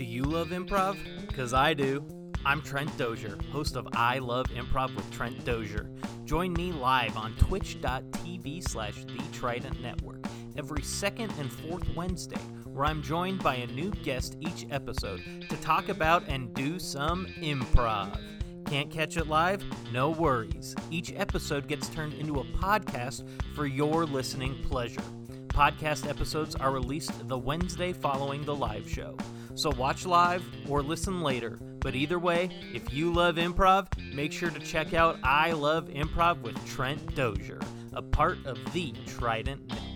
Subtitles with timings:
[0.00, 0.96] Do you love improv?
[1.26, 2.02] Because I do.
[2.46, 5.90] I'm Trent Dozier, host of I Love Improv with Trent Dozier.
[6.24, 10.24] Join me live on twitch.tv slash The Trident Network
[10.56, 15.56] every second and fourth Wednesday, where I'm joined by a new guest each episode to
[15.58, 18.18] talk about and do some improv.
[18.64, 19.62] Can't catch it live?
[19.92, 20.74] No worries.
[20.90, 25.02] Each episode gets turned into a podcast for your listening pleasure.
[25.48, 29.14] Podcast episodes are released the Wednesday following the live show.
[29.60, 31.58] So watch live or listen later.
[31.80, 36.40] But either way, if you love improv, make sure to check out I Love Improv
[36.40, 37.60] with Trent Dozier,
[37.92, 39.89] a part of the Trident Network.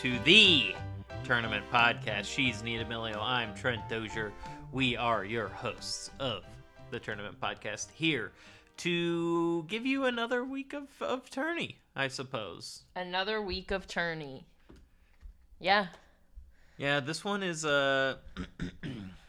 [0.00, 0.74] To the
[1.24, 2.26] Tournament Podcast.
[2.26, 3.18] She's Nia Milio.
[3.20, 4.32] I'm Trent Dozier.
[4.70, 6.44] We are your hosts of
[6.90, 8.30] the Tournament Podcast here
[8.78, 12.84] to give you another week of, of tourney, I suppose.
[12.94, 14.46] Another week of tourney.
[15.58, 15.88] Yeah.
[16.76, 18.18] Yeah, this one is uh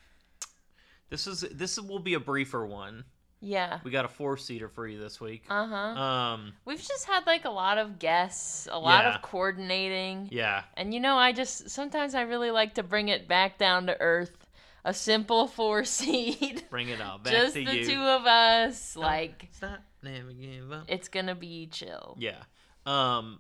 [1.10, 3.06] this is this will be a briefer one.
[3.42, 3.80] Yeah.
[3.84, 5.44] We got a four seater for you this week.
[5.50, 5.76] Uh huh.
[6.02, 9.16] Um We've just had like a lot of guests, a lot Yeah.
[9.16, 10.28] of coordinating.
[10.32, 10.64] yeah.
[10.76, 14.00] And you know, I just sometimes I really like to bring it back down to
[14.02, 14.46] earth.
[14.86, 16.64] A simple four seed.
[16.70, 17.86] Bring it all back just to the you.
[17.86, 18.96] two of us.
[18.96, 20.86] Like, Stop, never give up.
[20.88, 22.18] it's gonna be chill.
[22.20, 22.44] Yeah.
[22.86, 23.40] Um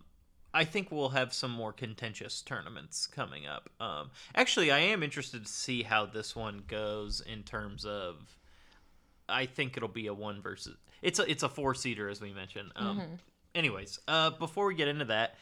[0.53, 3.69] I think we'll have some more contentious tournaments coming up.
[3.79, 8.37] Um actually I am interested to see how this one goes in terms of
[9.29, 12.33] I think it'll be a one versus it's a it's a four seater as we
[12.33, 12.71] mentioned.
[12.75, 13.01] Um
[13.55, 15.35] anyways, uh before we get into that,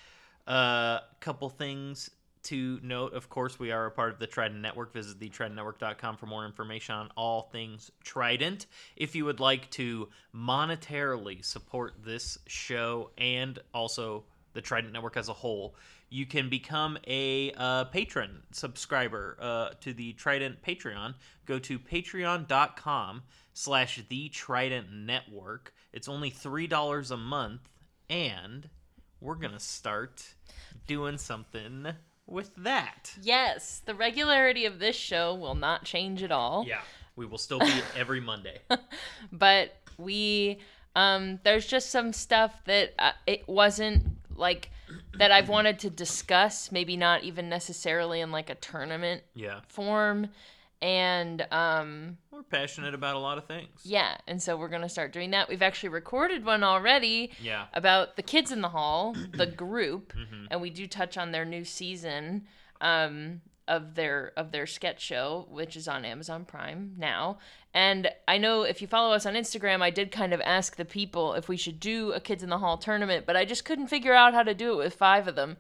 [0.48, 2.10] a couple things
[2.48, 3.14] to note.
[3.14, 4.94] Of course, we are a part of the Trident Network.
[4.94, 8.68] Visit the thetridentnetwork.com for more information on all things Trident.
[8.96, 15.28] If you would like to monetarily support this show and also the Trident Network as
[15.28, 15.76] a whole,
[16.10, 21.16] you can become a uh, patron subscriber uh, to the Trident Patreon.
[21.46, 23.24] Go to patreon.com
[23.58, 25.74] slash the Trident Network.
[25.92, 27.62] It's only $3 a month,
[28.08, 28.70] and
[29.20, 30.24] we're to start
[30.86, 31.88] doing something
[32.28, 33.14] with that.
[33.22, 36.66] Yes, the regularity of this show will not change at all.
[36.68, 36.82] Yeah.
[37.16, 38.60] We will still be every Monday.
[39.32, 40.60] but we
[40.96, 44.04] um there's just some stuff that uh, it wasn't
[44.36, 44.70] like
[45.18, 49.62] that I've wanted to discuss maybe not even necessarily in like a tournament Yeah.
[49.68, 50.30] form
[50.82, 53.82] and um We're passionate about a lot of things.
[53.84, 57.66] yeah and so we're going to start doing that we've actually recorded one already Yeah.
[57.74, 60.46] about the kids in the hall the group Mm-hmm.
[60.52, 62.46] and we do touch on their new season
[62.82, 67.38] um, of their of their sketch show which is on amazon prime now
[67.74, 70.86] and i know if you follow us on instagram i did kind of ask the
[70.86, 73.88] people if we should do a kids in the hall tournament but i just couldn't
[73.88, 75.58] figure out how to do it with five of them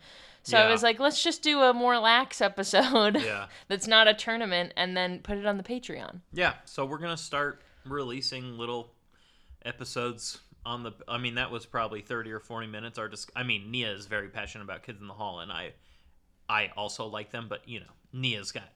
[0.49, 3.47] so i was like let's just do a more lax episode Yeah.
[3.67, 6.53] that's not a tournament and then put it on the patreon Yeah.
[6.65, 8.91] So we're going to start releasing little
[9.65, 13.43] episodes on the I mean that was probably 30 or 40 minutes our dis- I
[13.43, 15.73] mean Nia is very passionate about Kids in the Hall and I
[16.49, 18.69] I also like them but you know Nia's got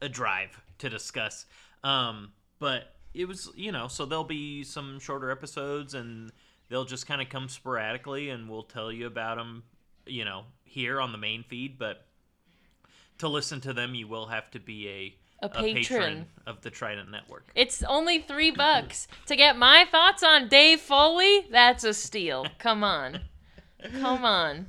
[0.00, 1.46] a drive to discuss
[1.84, 6.30] um but it was you know so there'll be some shorter episodes and
[6.68, 9.62] they'll just kind of come sporadically and we'll tell you about them
[10.06, 12.06] you know here on the main feed but
[13.18, 16.26] to listen to them you will have to be a A patron.
[16.46, 17.46] of the Trident Network.
[17.54, 21.46] It's only three bucks to get my thoughts on Dave Foley.
[21.50, 22.46] That's a steal.
[22.58, 23.20] Come on,
[24.00, 24.66] come on.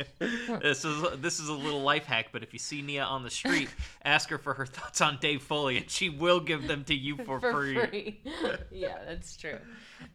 [0.18, 3.28] this is this is a little life hack, but if you see Nia on the
[3.30, 3.68] street,
[4.04, 7.16] ask her for her thoughts on Dave Foley, and she will give them to you
[7.18, 7.74] for, For free.
[7.88, 8.20] free.
[8.70, 9.58] yeah, that's true.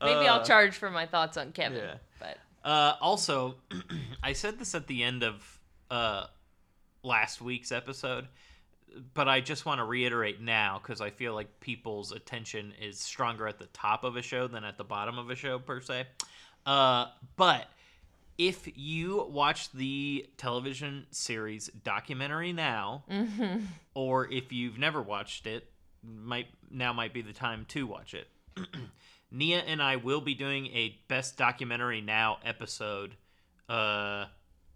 [0.01, 1.77] Maybe I'll Uh, charge for my thoughts on Kevin.
[1.83, 1.95] yeah.
[2.19, 3.55] But Uh, also,
[4.23, 5.59] I said this at the end of
[5.91, 6.25] uh,
[7.03, 8.27] last week's episode,
[9.13, 13.47] but I just want to reiterate now because I feel like people's attention is stronger
[13.47, 16.05] at the top of a show than at the bottom of a show per se.
[16.65, 17.67] Uh, but
[18.39, 23.03] if you watch the television series documentary now,
[23.93, 25.69] or if you've never watched it,
[26.03, 28.27] might now might be the time to watch it.
[29.35, 33.15] Nia and I will be doing a best documentary now episode
[33.67, 34.25] uh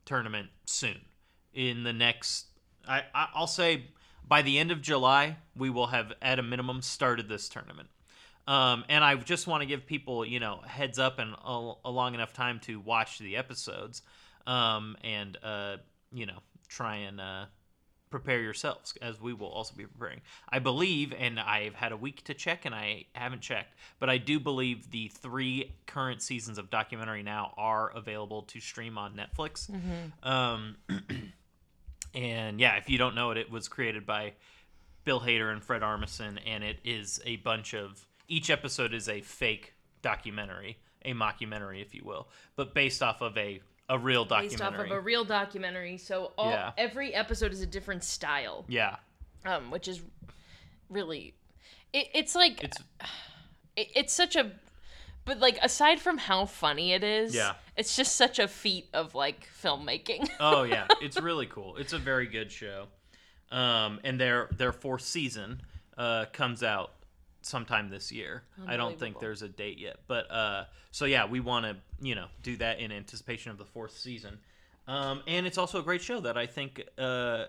[0.06, 1.00] tournament soon.
[1.54, 2.48] In the next
[2.88, 3.86] I, I'll say
[4.28, 7.90] by the end of July we will have at a minimum started this tournament.
[8.48, 11.92] Um, and I just want to give people, you know, heads up and a, a
[11.92, 14.02] long enough time to watch the episodes,
[14.48, 15.78] um, and uh,
[16.12, 17.46] you know, try and uh,
[18.10, 20.22] prepare yourselves as we will also be preparing.
[20.50, 24.18] I believe, and I've had a week to check and I haven't checked, but I
[24.18, 29.70] do believe the three current seasons of documentary now are available to stream on Netflix.
[30.24, 30.78] Um,
[32.16, 34.34] and yeah, if you don't know it, it was created by
[35.06, 39.22] Bill Hader and Fred Armisen, and it is a bunch of each episode is a
[39.22, 44.50] fake documentary, a mockumentary, if you will, but based off of a a real documentary.
[44.50, 46.72] Based off of a real documentary, so all Yeah.
[46.78, 48.98] every episode is a different style, yeah,
[49.46, 50.02] um, which is
[50.90, 51.34] really,
[51.94, 52.78] it, it's like it's
[53.76, 54.52] it, it's such a,
[55.26, 57.54] but like aside from how funny it is, Yeah.
[57.76, 60.30] it's just such a feat of like filmmaking.
[60.40, 61.76] oh yeah, it's really cool.
[61.78, 62.86] It's a very good show.
[63.52, 65.62] Um, and their their fourth season
[65.98, 66.92] uh, comes out
[67.50, 68.44] sometime this year.
[68.68, 72.16] I don't think there's a date yet, but uh, so yeah, we want to you
[72.16, 74.40] know do that in anticipation of the fourth season.
[74.88, 77.46] Um, and it's also a great show that I think, uh,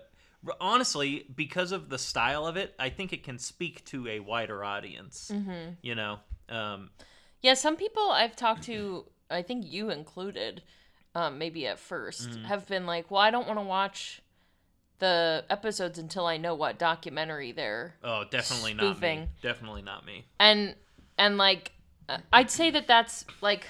[0.59, 4.63] honestly, because of the style of it, I think it can speak to a wider
[4.63, 5.31] audience.
[5.33, 5.71] Mm-hmm.
[5.81, 6.19] You know,
[6.49, 6.91] um,
[7.41, 10.61] Yeah, some people I've talked to, I think you included,
[11.15, 12.43] um, maybe at 1st Mm-hmm.
[12.45, 14.21] have been like, well, I don't want to watch
[15.01, 19.27] the episodes until I know what documentary they're oh, definitely not me.
[19.41, 20.23] Definitely not me.
[20.39, 20.75] and
[21.17, 21.73] and like
[22.07, 23.65] uh, I'd say that that's like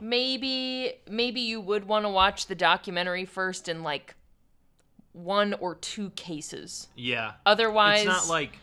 [0.00, 4.14] maybe maybe you would want to watch the documentary first in like
[5.12, 6.88] one or two cases.
[6.94, 8.58] Yeah, Otherwise, it's not like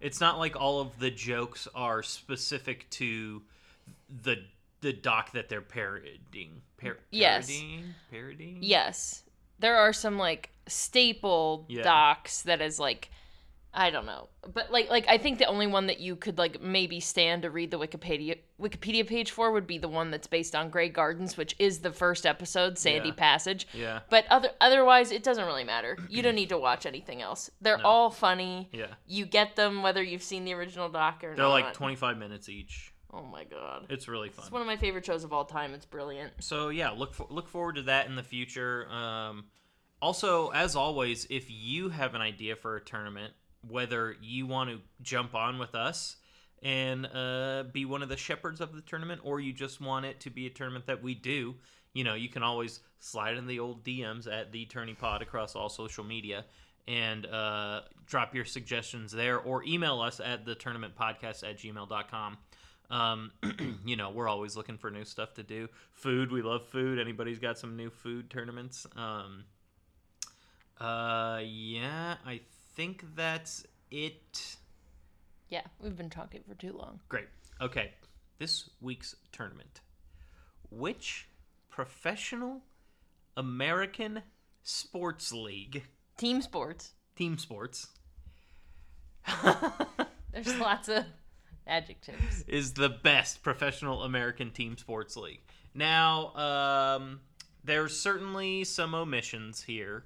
[0.00, 3.42] it's not like all of the jokes are specific to
[4.22, 4.36] the
[4.80, 6.62] the doc that they're parodying.
[6.80, 7.46] Par- Yes.
[7.46, 7.94] parodying?
[8.10, 8.58] Parodying?
[8.62, 9.22] yes,
[9.62, 11.82] there are some like staple Yeah.
[11.82, 13.08] docs that is like
[13.74, 16.60] I don't know, but like like I think the only one that you could like
[16.60, 20.54] maybe stand to read the Wikipedia Wikipedia page for would be the one that's based
[20.54, 23.14] on Grey Gardens, which is the first episode, Sandy Yeah.
[23.14, 23.66] Passage.
[23.72, 24.00] Yeah.
[24.10, 25.96] But other otherwise, it doesn't really matter.
[26.10, 27.50] You don't need to watch anything else.
[27.62, 27.84] They're No.
[27.84, 28.68] all funny.
[28.72, 28.88] Yeah.
[29.06, 31.36] You get them whether you've seen the original doc or not.
[31.38, 32.91] They're like 25 minutes each.
[33.12, 34.44] Oh my god, It's really fun.
[34.44, 35.74] it's one of my favorite shows of all time.
[35.74, 36.32] It's brilliant.
[36.40, 38.88] so yeah, look for, look forward to that in the future.
[38.90, 39.44] Um,
[40.00, 43.32] also, as always, if you have an idea for a tournament,
[43.68, 46.16] whether you want to jump on with us
[46.62, 50.18] and uh, be one of the shepherds of the tournament, or you just want it
[50.20, 51.54] to be a tournament that we do,
[51.92, 55.54] you know, you can always slide in the old DMs at the Tourney Pod across
[55.54, 56.44] all social media
[56.88, 62.36] and uh, drop your suggestions there, or email us at the tournament podcast at gmail.com.
[62.92, 63.32] Um,
[63.86, 65.68] you know, we're always looking for new stuff to do.
[65.92, 66.98] Food, we love food.
[67.00, 68.86] Anybody's got some new food tournaments?
[68.96, 69.44] Um,
[70.78, 72.40] uh, yeah, I
[72.76, 74.56] think that's it.
[75.48, 77.00] Yeah, we've been talking for too long.
[77.08, 77.28] Great.
[77.60, 77.92] Okay,
[78.38, 79.80] this week's tournament.
[80.70, 81.28] Which
[81.70, 82.60] professional
[83.36, 84.22] American
[84.62, 85.82] sports league,
[86.18, 86.92] Team sports.
[87.16, 87.88] team sports,
[90.32, 91.04] There's lots of
[91.66, 92.44] adjectives.
[92.48, 95.40] is the best professional American team sports league.
[95.74, 97.20] Now, um,
[97.64, 100.04] there's certainly some omissions here.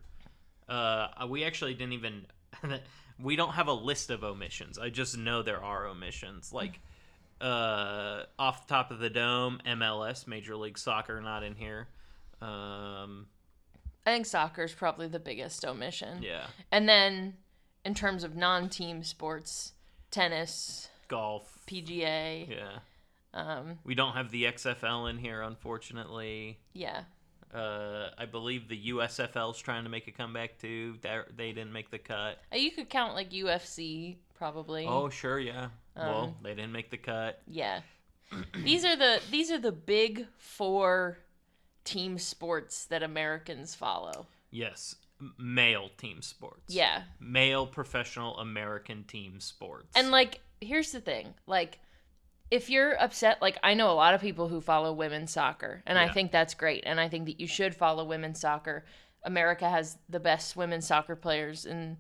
[0.69, 2.27] Uh, we actually didn't even.
[3.23, 4.79] we don't have a list of omissions.
[4.79, 6.53] I just know there are omissions.
[6.53, 6.81] Like,
[7.41, 11.89] uh, off the top of the dome, MLS, Major League Soccer, not in here.
[12.41, 13.27] Um,
[14.05, 16.23] I think soccer is probably the biggest omission.
[16.23, 17.35] yeah, And then,
[17.85, 19.73] in terms of non-team sports,
[20.11, 21.56] tennis, golf.
[21.67, 22.49] PGA.
[22.49, 22.79] Yeah,
[23.35, 26.59] Um, we don't have the XFL in here, unfortunately.
[26.73, 27.05] yeah.
[27.55, 30.97] Uh, I believe the USFL's trying to make a comeback too.
[31.03, 32.39] They didn't make the cut.
[32.53, 34.85] Uh, You could count like UFC probably.
[34.87, 35.69] Oh, sure, yeah.
[35.97, 37.41] well, Um, they didn't make the cut.
[37.47, 37.81] Yeah.
[38.65, 41.19] these are the these are the big four
[41.85, 44.27] team sports that Americans follow.
[44.51, 44.97] Yes,
[45.39, 46.75] male team sports.
[46.75, 47.05] Yeah.
[47.21, 49.93] Male professional American team sports.
[49.95, 51.35] And like here's the thing.
[51.47, 51.79] Like
[52.51, 55.99] if you're upset like I know a lot of people who follow women's soccer and
[55.99, 58.85] I think that's great and I think that you should follow women's soccer.
[59.25, 61.97] America has the best women's soccer players in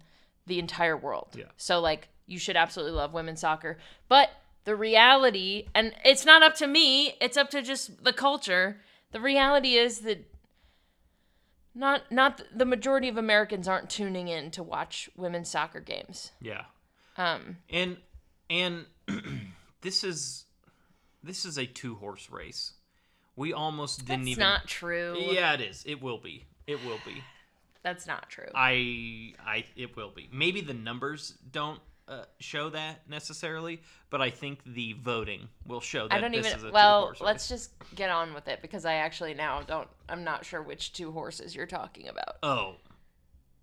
[0.46, 1.28] the entire world.
[1.36, 1.46] Yeah.
[1.56, 3.78] So like you should absolutely love women's soccer.
[4.08, 4.30] But
[4.64, 8.80] the reality and it's not up to me, it's up to just the culture.
[9.12, 10.30] The reality is that
[11.74, 16.32] not not the majority of Americans aren't tuning in to watch women's soccer games.
[16.40, 16.64] yeah,
[17.16, 17.98] Um and
[18.50, 18.86] and
[19.80, 20.44] this is
[21.22, 22.72] this is a two horse race.
[23.34, 24.38] We almost didn't even.
[24.38, 24.40] That's even.
[24.40, 25.16] not true.
[25.18, 25.84] Yeah, it is.
[25.86, 26.44] It will be.
[26.66, 27.22] It will be.
[27.82, 28.48] That's not true.
[28.54, 30.28] I I it will be.
[30.32, 36.08] Maybe the numbers don't uh, show that necessarily, but I think the voting will show
[36.08, 36.72] that I don't even.
[36.72, 39.88] Well, let's just get on with it because I actually now don't.
[40.08, 42.36] I'm not sure which two horses you're talking about.
[42.42, 42.76] Oh,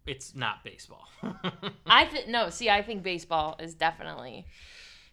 [0.05, 1.07] it's not baseball.
[1.85, 2.49] I think no.
[2.49, 4.45] See, I think baseball is definitely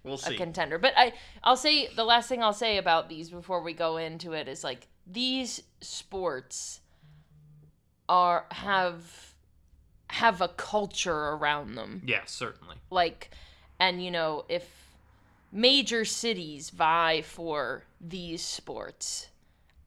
[0.03, 0.79] we'll a contender.
[0.79, 4.33] But I, I'll say the last thing I'll say about these before we go into
[4.33, 6.81] it is like these sports
[8.09, 9.35] are have
[10.09, 12.03] have a culture around them.
[12.05, 12.77] yeah, certainly.
[12.91, 13.31] Like,
[13.79, 14.69] and you know if
[15.53, 19.29] major cities vie for these sports.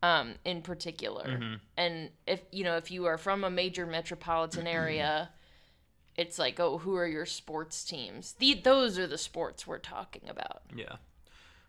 [0.03, 1.59] Um, in particular, Mhm.
[1.77, 5.29] and if you know if you are from a major metropolitan area
[6.17, 10.27] it's like oh who are your sports teams the, those are the sports we're talking
[10.27, 10.97] about Yeah.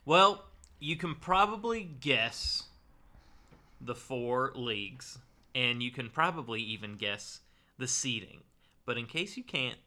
[0.05, 0.45] Well,
[0.81, 2.65] you can probably guess
[3.81, 5.19] the four leagues,
[5.55, 7.41] and you can probably even guess
[7.79, 8.43] the seeding.
[8.85, 9.79] But in case you can't,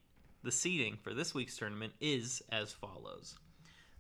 [0.42, 3.36] the seeding for this week's tournament is as follows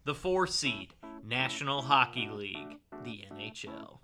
[0.05, 3.99] The four seed, National Hockey League, the NHL.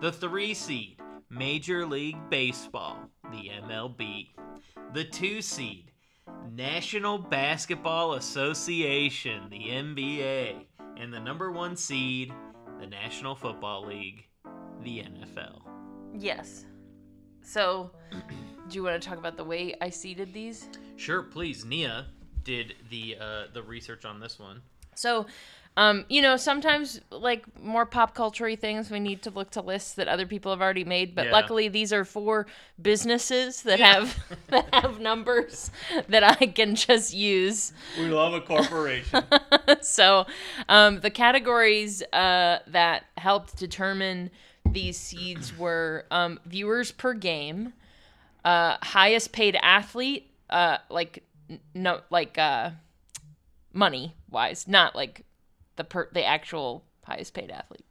[0.00, 2.96] The three seed, Major League Baseball,
[3.30, 4.28] the MLB.
[4.92, 5.90] The two seed,
[6.52, 12.32] National Basketball Association, the NBA, and the number one seed,
[12.80, 14.26] the National Football League,
[14.82, 15.62] the NFL.
[16.14, 16.66] yes
[17.46, 17.90] so
[18.68, 21.64] do you want to talk about the way i seeded these Sure, please.
[21.64, 22.06] Nia
[22.44, 24.62] did the uh, the research on this one.
[24.94, 25.26] so
[25.76, 29.94] um, you know sometimes like more pop culture things we need to look to lists
[29.94, 31.32] that other people have already made but Yeah.
[31.32, 32.46] luckily these are for
[32.80, 33.94] businesses that Yeah.
[33.94, 35.70] have that have numbers
[36.08, 39.24] that i can just use We love a corporation.
[39.82, 40.26] so
[40.68, 44.30] um, the categories uh, that helped determine
[44.66, 47.72] these seeds were um, viewers per game,
[48.44, 51.22] uh, highest paid athlete, uh, like
[51.74, 52.70] no, like uh,
[53.72, 55.24] money wise, not like
[55.76, 57.84] the per the actual highest paid athlete.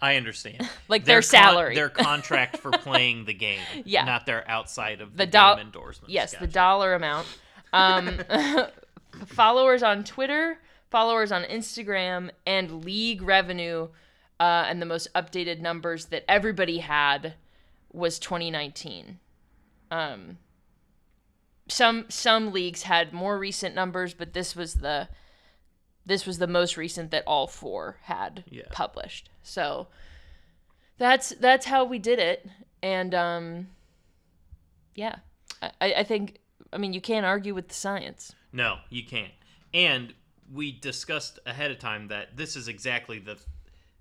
[0.00, 0.68] I understand.
[0.88, 1.74] Like their con- salary.
[1.74, 3.60] their contract for playing the game.
[3.84, 4.04] Yeah.
[4.04, 6.12] Not their outside of the, The game endorsements.
[6.12, 7.26] Yes, the dollar amount.
[7.72, 8.18] Um,
[9.26, 10.58] followers on Twitter,
[10.90, 13.88] followers on Instagram, and league revenue.
[14.40, 17.34] Uh, and the most updated numbers that everybody had
[17.92, 19.18] was 2019.
[19.90, 20.38] Um,
[21.68, 25.08] some some leagues had more recent numbers, but this was the
[26.08, 28.62] this was the most recent that all four had Yeah.
[28.72, 29.28] published.
[29.42, 29.88] So
[30.96, 32.48] that's that's how we did it,
[32.82, 33.68] and um,
[34.94, 35.16] yeah,
[35.62, 36.38] I, I think
[36.72, 38.34] I mean you can't argue with the science.
[38.52, 39.32] No, you can't.
[39.72, 40.14] And
[40.52, 43.38] we discussed ahead of time that this is exactly the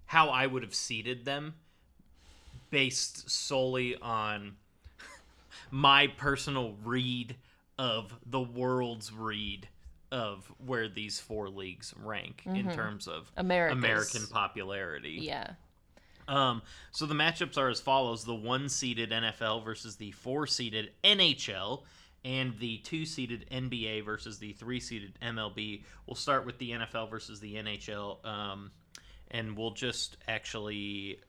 [0.05, 1.55] how I would have seeded them
[2.69, 4.55] based solely on
[5.71, 7.35] my personal read
[7.77, 9.67] of the world's read
[10.11, 13.77] of where these four leagues rank in terms of America's.
[13.77, 15.19] American popularity.
[15.21, 15.51] Yeah.
[16.29, 16.61] Um,
[16.91, 21.83] so the matchups are as follows: the one-seeded NFL versus the four-seeded NHL,
[22.25, 25.83] and the two-seeded NBA versus the three-seeded MLB.
[26.05, 28.71] We'll start with the NFL versus the NHL, um,
[29.31, 31.19] and we'll just actually.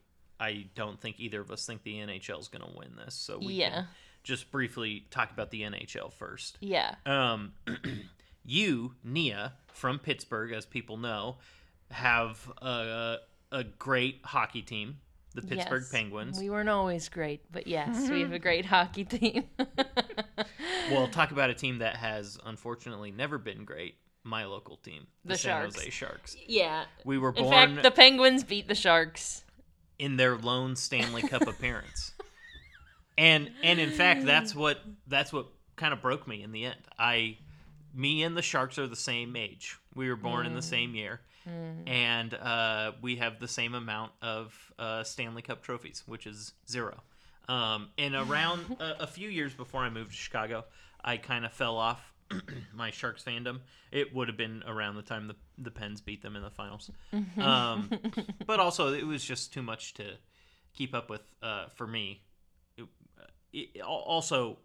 [0.41, 3.39] I don't think either of us think the NHL is going to win this, so
[3.39, 3.71] we Yeah.
[3.71, 3.87] can
[4.23, 6.59] just briefly talk about the NHL first.
[6.61, 6.95] Yeah.
[7.07, 7.53] Um,
[8.49, 11.37] you, Nia, from Pittsburgh, as people know,
[11.90, 13.17] have a,
[13.52, 14.99] a great hockey team,
[15.35, 15.93] the Pittsburgh Yes.
[15.93, 16.38] Penguins.
[16.40, 19.45] We weren't always great, but yes, we have a great hockey team.
[20.90, 23.97] Well, talk about a team that has unfortunately never been great.
[24.25, 25.75] My local team, the, The San Sharks.
[25.76, 26.37] Jose Sharks.
[26.47, 26.85] yeah.
[27.05, 27.47] We were born.
[27.47, 29.45] In fact, the Penguins beat the Sharks.
[29.99, 32.12] in their lone Stanley Cup appearance.
[33.19, 34.78] And and in fact that's what
[35.09, 36.76] that's what kind of broke me in the end.
[36.99, 37.37] I
[37.99, 39.76] me and the Sharks are the same age.
[39.95, 41.21] We were born in the same year.
[41.87, 47.02] And uh, we have the same amount of uh, Stanley Cup trophies, which is zero.
[47.49, 50.64] Um, and around a, a few years before I moved to Chicago,
[51.02, 52.12] I kind of fell off
[52.75, 53.61] my Sharks fandom.
[53.90, 56.90] It would have been around the time the the Pens beat them in the finals.
[57.38, 57.90] Um,
[58.47, 60.12] but also, it was just too much to
[60.75, 62.21] keep up with uh, for me.
[62.76, 62.87] It,
[63.52, 64.59] it, also,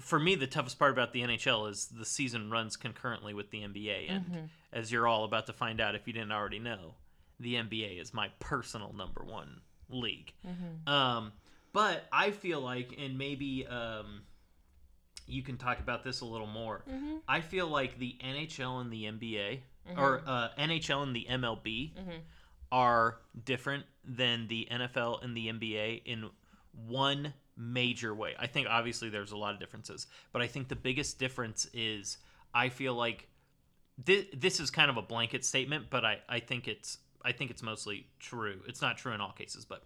[0.00, 3.58] for me, the toughest part about the NHL is the season runs concurrently with the
[3.62, 4.24] NBA, and
[4.72, 6.94] as you're all about to find out, if you didn't already know,
[7.40, 10.32] the NBA is my personal number one league.
[10.86, 11.32] Um,
[11.72, 14.22] but I feel like, and maybe um,
[15.26, 16.82] you can talk about this a little more.
[17.28, 19.60] I feel like the NHL and the NBA,
[19.98, 21.92] or uh, NHL and the MLB,
[22.72, 26.30] are different than the NFL and the NBA in
[26.86, 28.34] one major way.
[28.38, 32.18] I think obviously there's a lot of differences, but I think the biggest difference is
[32.54, 33.28] I feel like
[34.02, 37.50] this, this is kind of a blanket statement, but I, I think it's I think
[37.50, 38.60] it's mostly true.
[38.68, 39.82] It's not true in all cases, but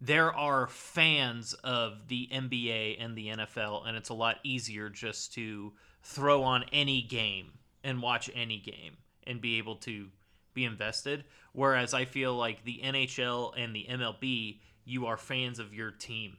[0.00, 5.32] there are fans of the NBA and the NFL, and it's a lot easier just
[5.34, 5.72] to
[6.02, 7.52] throw on any game
[7.84, 10.08] and watch any game and be able to
[10.54, 11.22] be invested.
[11.52, 16.36] Whereas I feel like the NHL and the MLB, you are fans of your team,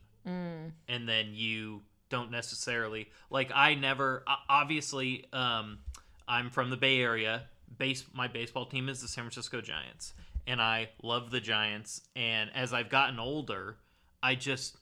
[0.87, 3.51] and then you don't necessarily like.
[3.53, 5.25] I never obviously.
[5.33, 5.79] Um,
[6.27, 7.43] I'm from the Bay Area.
[7.77, 10.13] Base my baseball team is the San Francisco Giants,
[10.47, 12.01] and I love the Giants.
[12.15, 13.77] And as I've gotten older,
[14.21, 14.77] I just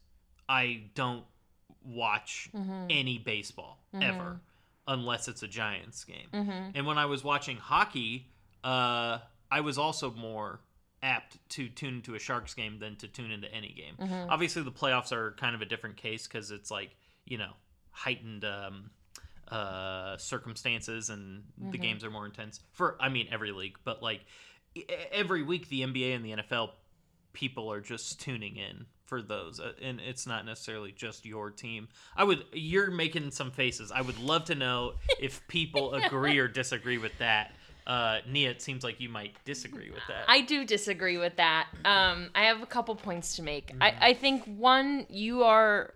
[0.47, 1.23] I don't
[1.85, 2.49] watch
[2.89, 4.39] any baseball ever
[4.87, 6.27] unless it's a Giants game.
[6.75, 8.27] And when I was watching hockey,
[8.63, 10.59] uh, I was also more
[11.03, 13.95] apt to tune into a Sharks game than to tune into any game.
[14.29, 17.51] Obviously, the playoffs are kind of a different case because it's like you know
[17.91, 18.91] heightened um,
[19.49, 24.21] uh, circumstances and the games are more intense for I mean every league, but like
[25.11, 26.69] every week the NBA and the NFL
[27.33, 31.89] people are just tuning in for those uh, and it's not necessarily just your team.
[32.15, 33.91] I would you're making some faces.
[33.91, 37.53] I would love to know if people agree or disagree with that
[37.91, 41.67] uh nia it seems like you might disagree with that I do disagree with that.
[41.83, 43.65] Um, I have a couple points to make.
[43.81, 45.93] I, I think one, you are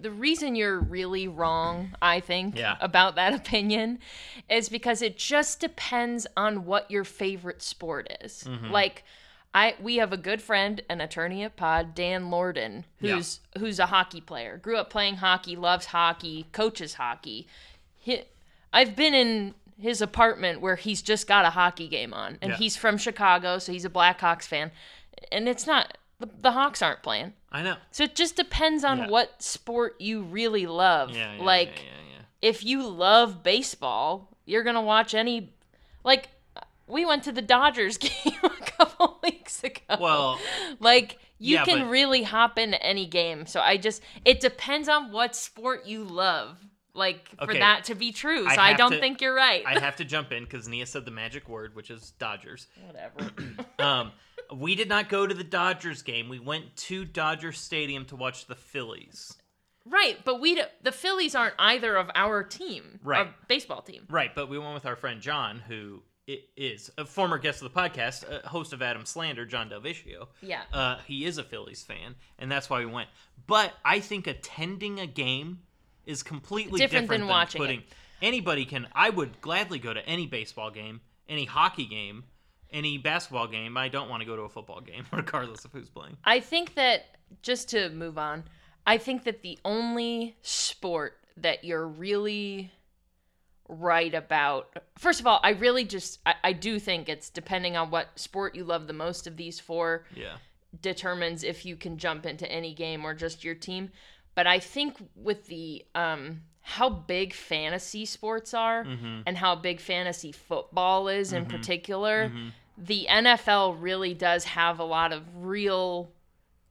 [0.00, 2.76] the reason you're really wrong, I think, Yeah.
[2.80, 3.98] about that opinion
[4.48, 8.44] is because it just depends on what your favorite sport is.
[8.70, 9.02] Like
[9.54, 13.14] I we have a good friend, an attorney at Pod, Dan Lorden, Yeah.
[13.16, 14.58] who's who's a hockey player.
[14.58, 17.46] Grew up playing hockey, loves hockey, coaches hockey.
[17.96, 18.22] He,
[18.72, 22.56] I've been in his apartment where he's just got a hockey game on, and Yeah.
[22.58, 24.72] he's from Chicago, so he's a Blackhawks fan.
[25.32, 28.98] And it's not the, the Hawks aren't playing, i know so it just depends on
[28.98, 29.08] Yeah.
[29.08, 31.10] what sport you really love.
[31.10, 35.52] yeah, yeah like yeah, if you love baseball, you're gonna watch any.
[36.04, 36.28] Like
[36.88, 39.96] we went to the Dodgers game a couple weeks ago.
[40.00, 40.40] well
[40.80, 43.46] like you can but- really hop into any game.
[43.46, 46.58] So I just it depends on what sport you love.
[46.98, 47.58] Like for Okay.
[47.60, 48.46] that to be true.
[48.46, 49.62] I So I, have don't to- think you're right.
[49.66, 53.30] i have to jump in because nia said the magic word which is dodgers Whatever.
[53.78, 54.12] um
[54.54, 58.46] we did not go to the dodgers game we went to dodger stadium to watch
[58.46, 59.34] the phillies
[59.86, 63.26] right, but we d- the Phillies aren't either of our team, Right.
[63.26, 64.04] Our baseball team.
[64.10, 67.72] Right, but we went with our friend John, who i- is a former guest of
[67.72, 70.28] the podcast, a host of Adam Slander, John Delvicio.
[70.42, 70.60] Yeah.
[70.74, 73.08] Uh, he is a Phillies fan, and that's why we went.
[73.46, 75.60] But I think attending a game
[76.08, 77.80] is completely Different different, than than watching putting.
[77.80, 77.86] it.
[78.20, 78.88] Anybody can.
[78.92, 82.24] I would gladly go to any baseball game, any hockey game,
[82.72, 83.76] any basketball game.
[83.76, 86.16] I don't want to go to a football game, regardless of who's playing.
[86.24, 88.42] I think that just to move on,
[88.86, 92.72] I think that the only sport that you're really
[93.68, 97.90] right about first of all i really just I, I do think it's depending on
[97.90, 100.36] what sport you love the most of these four Yeah.
[100.80, 103.90] determines if you can jump into any game or just your team
[104.38, 109.22] but i think with the um how big fantasy sports are mm-hmm.
[109.26, 111.56] and how big fantasy football is in mm-hmm.
[111.56, 112.50] particular mm-hmm.
[112.76, 116.08] the nfl really does have a lot of real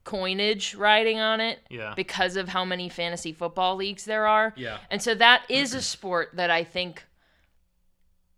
[0.05, 1.93] coinage riding on it Yeah.
[1.93, 4.77] because of how many fantasy football leagues there are Yeah.
[4.89, 7.03] and so that is a sport that I think,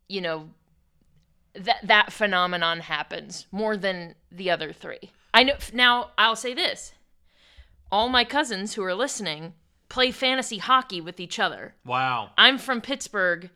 [0.08, 0.50] you know,
[1.54, 5.12] that that phenomenon happens more than the other three.
[5.32, 5.58] I know.
[5.72, 6.94] Now I'll say this:
[7.92, 9.54] all my cousins who are listening
[9.90, 11.76] play fantasy hockey with each other.
[11.86, 12.32] Wow.
[12.38, 13.50] I'm from Pittsburgh.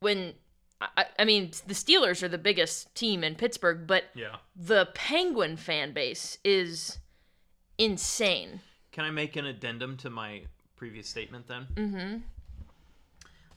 [0.00, 0.34] When
[0.80, 4.36] I, I mean, the Steelers are the biggest team in Pittsburgh, but Yeah.
[4.54, 6.98] the Penguin fan base is
[7.78, 8.60] insane.
[8.92, 10.42] Can I make an addendum to my
[10.76, 11.66] previous statement then?
[11.74, 12.16] Mm-hmm.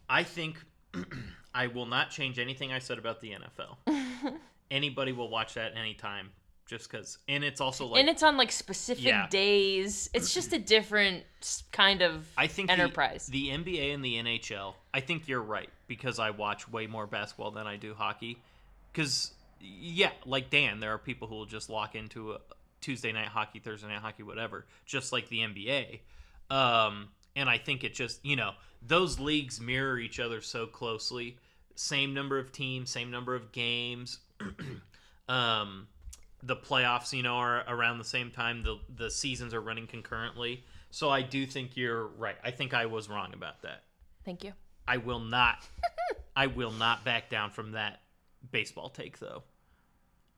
[0.09, 0.63] I think
[1.53, 4.35] I will not change anything I said about the NFL.
[4.71, 6.29] Anybody will watch that anytime,
[6.71, 7.17] just because.
[7.27, 9.27] And it's also like and it's on like specific Yeah.
[9.29, 10.09] days.
[10.13, 11.23] It's just a different
[11.73, 13.27] kind of I think the- enterprise.
[13.27, 14.73] The, NBA and the NHL.
[14.93, 18.37] I think you're right because I watch way more basketball than I do hockey.
[18.91, 22.39] Because yeah, like Dan, there are people who will just lock into a
[22.79, 25.99] Tuesday night hockey, Thursday night hockey, whatever, just like the NBA.
[26.49, 31.37] Um, and I think it just you know those leagues mirror each other so closely.
[31.75, 34.19] Same number of teams, same number of games.
[35.29, 35.87] um,
[36.43, 38.63] the playoffs, you know, are around the same time.
[38.63, 40.63] The the seasons are running concurrently.
[40.89, 42.35] So I do think you're right.
[42.43, 43.83] I think I was wrong about that.
[44.25, 44.53] Thank you.
[44.87, 45.67] I will not
[46.35, 48.01] I will not back down from that
[48.51, 49.43] baseball take though.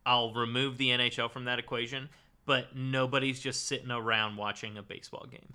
[0.05, 2.09] I'll remove the NHL from that equation,
[2.45, 5.53] but nobody's just sitting around watching a baseball game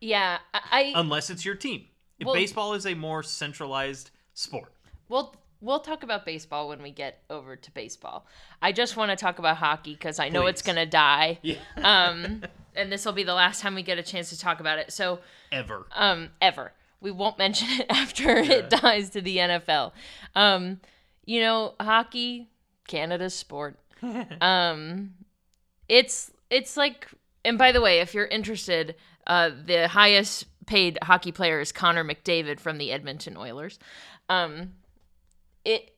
[0.00, 1.86] Yeah, I, unless it's your team.
[2.18, 4.72] If Well- baseball is a more centralized sport.
[5.08, 8.26] well, we'll talk about baseball when we get over to baseball.
[8.62, 11.38] I just want to talk about hockey because I know it's gonna die.
[11.42, 11.56] Yeah.
[11.76, 12.42] Um,
[12.76, 14.92] and this will be the last time we get a chance to talk about it.
[14.92, 15.86] So, Ever.
[15.94, 16.72] um, ever.
[17.00, 19.92] We won't mention it after it dies to the NFL.
[20.34, 20.80] Um,
[21.24, 22.48] you know, hockey,
[22.86, 23.78] Canada's sport.
[24.40, 25.14] um,
[25.88, 27.08] it's it's like,
[27.44, 28.94] and by the way, if you're interested,
[29.26, 33.78] uh, the highest paid hockey player is Connor McDavid from the Edmonton Oilers.
[34.28, 34.72] Um,
[35.68, 35.90] it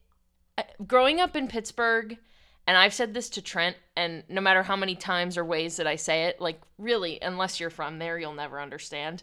[0.87, 2.19] growing up in Pittsburgh,
[2.67, 5.87] and I've said this to Trent, and no matter how many times or ways that
[5.87, 9.23] I say it, like really, unless you're from there, you'll never understand.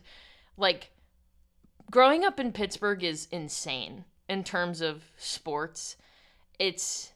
[0.55, 0.91] Like
[1.91, 5.97] growing up in Pittsburgh is insane in terms of sports.
[6.60, 7.12] It's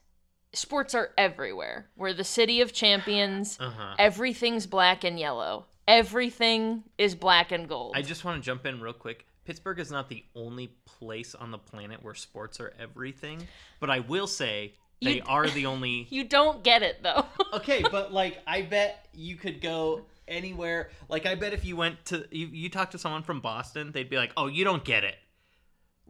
[0.53, 1.87] sports are everywhere.
[1.95, 3.57] We're the city of champions.
[3.71, 3.95] Uh-huh.
[3.97, 5.65] Everything's black and yellow.
[5.87, 7.93] Everything is black and gold.
[7.95, 9.25] I just want to jump in real quick.
[9.45, 13.47] Pittsburgh is not the only place on the planet where sports are everything,
[13.79, 17.25] but I will say they You- are the only you don't get it though.
[17.53, 20.89] Okay, but like I bet you could go anywhere.
[21.09, 24.09] Like I bet if you went to you, you talk to someone from Boston, they'd
[24.09, 25.15] be like, "Oh, you don't get it.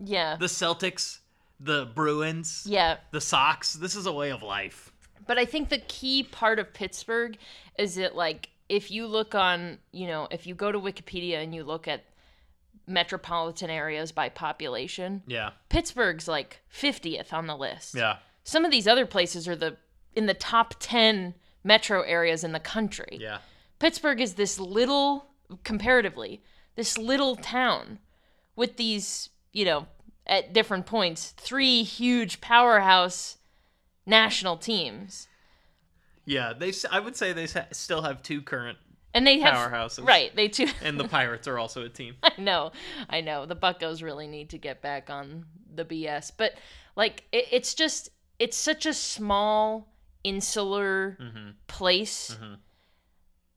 [0.03, 0.35] yeah.
[0.37, 1.19] The Celtics,
[1.59, 2.97] the Bruins, Yeah.
[3.11, 3.73] the Sox.
[3.73, 4.91] This is a way of life."
[5.25, 7.37] But I think the key part of Pittsburgh
[7.77, 11.53] is that like if you look on, you know, if you go to Wikipedia and
[11.55, 12.03] you look at
[12.87, 15.51] metropolitan areas by population, Yeah.
[15.69, 17.95] Pittsburgh's like 50th on the list.
[17.95, 18.17] Yeah.
[18.43, 19.77] Some of these other places are the
[20.13, 23.17] in the top 10 metro areas in the country.
[23.21, 23.39] Yeah.
[23.79, 25.27] Pittsburgh is this little
[25.63, 26.43] comparatively,
[26.75, 27.99] this little town
[28.55, 29.87] with these, you know,
[30.27, 33.37] at different points, three huge powerhouse
[34.05, 35.27] national teams.
[36.25, 38.77] Yeah, they I would say they still have two current
[39.13, 40.05] And they have Powerhouses.
[40.07, 42.15] Right, they too and the Pirates are also a team.
[42.23, 42.71] I know,
[43.09, 43.45] I know.
[43.45, 46.53] The Buccos really need to get back on the BS, but
[46.95, 49.87] like it, it's just it's such a small
[50.23, 51.53] insular Mhm.
[51.67, 52.57] place Mhm.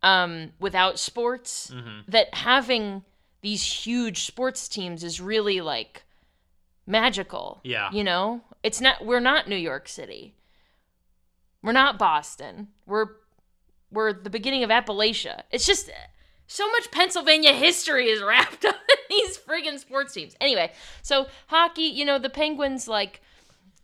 [0.03, 2.05] um, without sports Mhm.
[2.09, 3.05] that having
[3.43, 6.05] these huge sports teams is really like
[6.87, 7.61] magical.
[7.65, 7.91] Yeah.
[7.93, 9.05] you know, it's not.
[9.05, 10.35] We're not New York City.
[11.63, 12.69] We're not Boston.
[12.87, 13.09] We're
[13.95, 15.43] we're the beginning of Appalachia.
[15.51, 15.91] It's just
[16.47, 20.35] so much Pennsylvania history is wrapped up in these friggin' sports teams.
[20.41, 23.21] Anyway, so hockey, you know, the Penguins like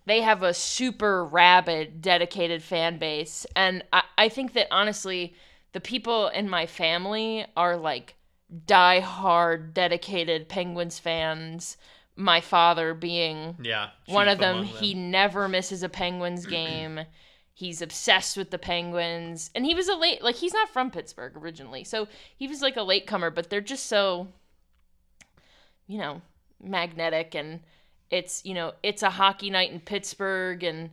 [0.07, 3.47] they have a super rabid, dedicated fan base.
[3.55, 5.35] And I, I think that honestly,
[5.73, 8.17] the people in my family are like
[8.67, 11.77] die hard, dedicated Penguins fans.
[12.17, 13.91] My father being Yeah.
[14.07, 17.01] one of them, among he never misses a Penguins game.
[17.61, 19.51] He's obsessed with the Penguins.
[19.55, 21.85] And he was a late like he's not from Pittsburgh originally.
[21.85, 24.29] So he was like a latecomer, but they're just so
[25.87, 26.23] you know,
[26.63, 27.61] magnetic and
[28.11, 30.89] it's, you know, it's a hockey night in Pittsburgh and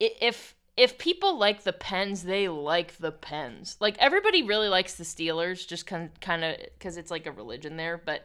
[0.00, 3.76] if if people like the Pens, they like the Pens.
[3.78, 6.10] Like everybody really likes the Steelers just kind
[6.42, 8.24] of cuz it's like a religion there, but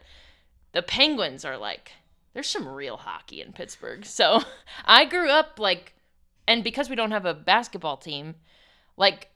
[0.72, 1.92] the Penguins are like
[2.32, 4.06] there's some real hockey in Pittsburgh.
[4.06, 4.42] So
[4.86, 5.94] I grew up like,
[6.48, 8.34] and because we don't have a basketball team,
[8.96, 9.28] like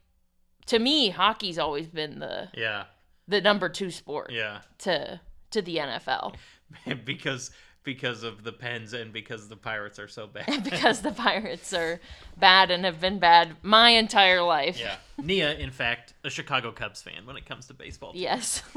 [0.66, 2.84] to me, hockey's always been the Yeah.
[3.28, 4.62] the number two sport Yeah.
[4.78, 5.20] to
[5.52, 6.34] to the NFL
[7.04, 7.50] because
[7.84, 10.62] because of the Pens and because the Pirates are so bad.
[10.70, 12.00] because the Pirates are
[12.38, 14.78] bad and have been bad my entire life.
[14.78, 14.96] yeah.
[15.18, 18.12] Nia, in fact, a Chicago Cubs fan when it comes to baseball.
[18.14, 18.62] Yes.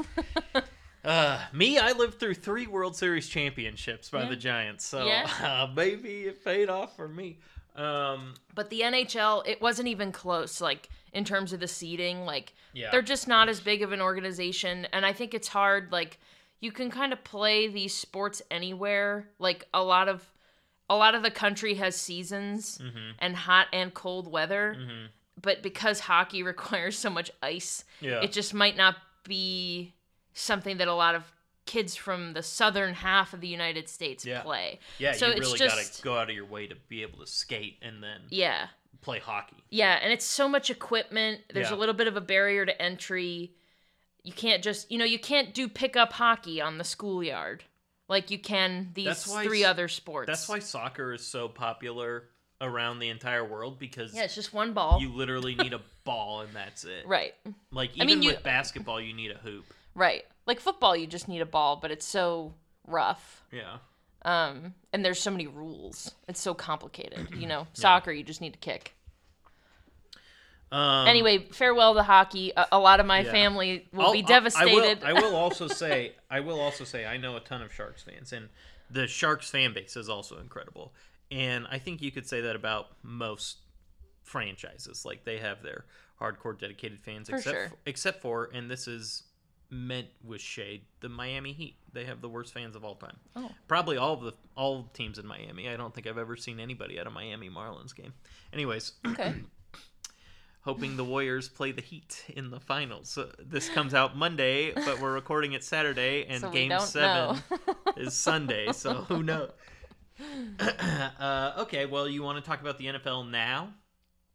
[1.04, 4.28] Uh, me, I lived through three World Series championships by Yeah.
[4.28, 5.30] the Giants, so Yeah.
[5.40, 7.38] uh, maybe it paid off for me.
[7.76, 10.60] Um, but the NHL, it wasn't even close.
[10.60, 12.90] Like in terms of the seeding, like Yeah.
[12.90, 15.92] they're just not as big of an organization, and I think it's hard.
[15.92, 16.18] Like
[16.60, 19.28] you can kind of play these sports anywhere.
[19.38, 20.32] Like a lot of
[20.88, 25.08] a lot of the country has seasons mhm, and hot and cold weather, mhm.
[25.40, 28.20] but because hockey requires so much ice, Yeah.
[28.22, 29.94] it just might not be
[30.32, 31.24] something that a lot of
[31.66, 34.40] kids from the southern half of the United States Yeah.
[34.42, 34.78] play.
[34.98, 37.18] yeah, so you it's really just- gotta go out of your way to be able
[37.18, 38.68] to skate and then Yeah.
[39.02, 39.62] play hockey.
[39.70, 41.42] Yeah, and it's so much equipment.
[41.52, 41.76] There's Yeah.
[41.76, 43.52] a little bit of a barrier to entry.
[44.22, 47.64] You can't just, you know, you can't do pickup hockey on the schoolyard
[48.08, 50.26] like you can these three other sports.
[50.28, 52.28] That's why soccer is so popular
[52.60, 55.00] around the entire world because Yeah, it's just one ball.
[55.00, 57.04] you literally need a ball and that's it.
[57.06, 57.34] right.
[57.70, 59.66] Like I even mean, you- with basketball, you need a hoop.
[59.94, 60.24] Right.
[60.46, 62.54] Like football you just need a ball, but it's so
[62.86, 63.42] rough.
[63.52, 63.78] Yeah.
[64.22, 66.12] Um and there's so many rules.
[66.28, 67.66] It's so complicated, you know.
[67.74, 68.92] Soccer you just need to kick.
[70.72, 72.52] Um, anyway, farewell to hockey.
[72.56, 73.30] A, a lot of my Yeah.
[73.30, 75.02] family will I'll- be devastated.
[75.04, 77.72] I will, I will also say, I will also say, I know a ton of
[77.72, 78.48] Sharks fans, and
[78.90, 80.92] the Sharks fan base is also incredible.
[81.30, 83.58] and I think you could say that about most
[84.24, 85.04] franchises.
[85.04, 85.84] Like they have their
[86.20, 87.68] hardcore dedicated fans, For except sure.
[87.68, 89.22] for, except for, and this is
[89.70, 91.76] meant with shade, the Miami Heat.
[91.92, 93.16] They have the worst fans of all time.
[93.34, 93.50] Oh.
[93.68, 95.68] Probably all of the all teams in Miami.
[95.68, 98.12] I don't think I've ever seen anybody at a Miami Marlins game.
[98.52, 99.34] Anyways, Okay.
[100.66, 103.08] hoping the Warriors play the Heat in the finals.
[103.08, 107.42] So this comes out Monday, but we're recording it Saturday, and So Game Seven
[107.96, 108.72] is Sunday.
[108.72, 109.50] So who knows?
[111.20, 113.74] uh, okay, well, you want to talk about the NFL now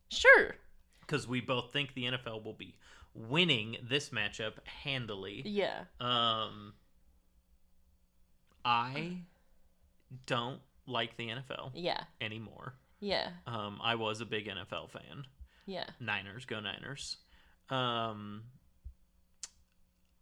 [0.09, 0.55] sure.
[1.01, 2.75] because we both think the NFL will be
[3.13, 5.41] winning this matchup handily.
[5.45, 5.83] Yeah.
[5.99, 6.73] Um,
[8.63, 9.17] I
[10.25, 12.03] don't like the NFL Yeah.
[12.19, 12.75] anymore.
[12.99, 13.29] Yeah.
[13.47, 15.25] Um, I was a big NFL fan.
[15.65, 15.85] Yeah.
[15.99, 17.17] Niners, go Niners.
[17.69, 18.43] Um,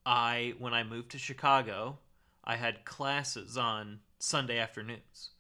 [0.06, 1.98] I when I moved to Chicago,
[2.44, 5.32] I had classes on Sunday afternoons.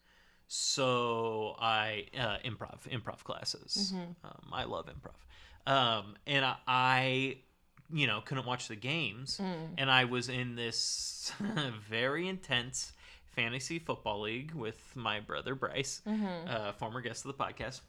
[0.47, 3.93] So I uh, improv improv classes.
[4.23, 5.13] Um, I love improv,
[5.69, 7.38] um, and I, I,
[7.93, 9.39] you know, couldn't watch the games,
[9.77, 11.32] and I was in this
[11.89, 12.91] very intense
[13.36, 16.01] fantasy football league with my brother Bryce,
[16.49, 17.82] uh, former guest of the podcast,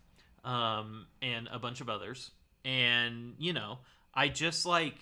[0.45, 2.31] um, and a bunch of others.
[2.65, 3.79] And you know,
[4.15, 4.97] I just like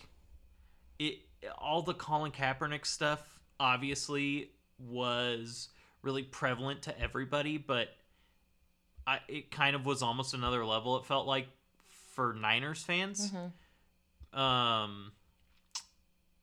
[0.98, 1.18] it.
[1.58, 3.20] All the Colin Kaepernick stuff
[3.60, 5.68] obviously was
[6.02, 7.88] really prevalent to everybody, but
[9.06, 10.96] I it kind of was almost another level.
[10.98, 11.48] It felt like
[12.18, 13.32] for Niners fans.
[14.32, 15.12] Um,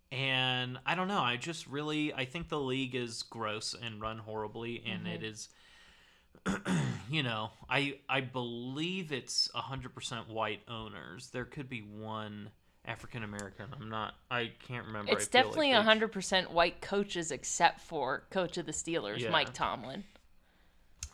[0.09, 1.19] and I don't know.
[1.19, 5.49] I just really I think the league is gross and run horribly, and it is.
[7.11, 11.29] you know, I I believe it's hundred percent white owners.
[11.33, 12.51] There could be one
[12.85, 13.65] African American.
[13.77, 14.13] I'm not.
[14.31, 15.11] I can't remember.
[15.11, 19.29] It's definitely like hundred percent white coaches, except for coach of the Steelers, Yeah.
[19.31, 20.05] Mike Tomlin.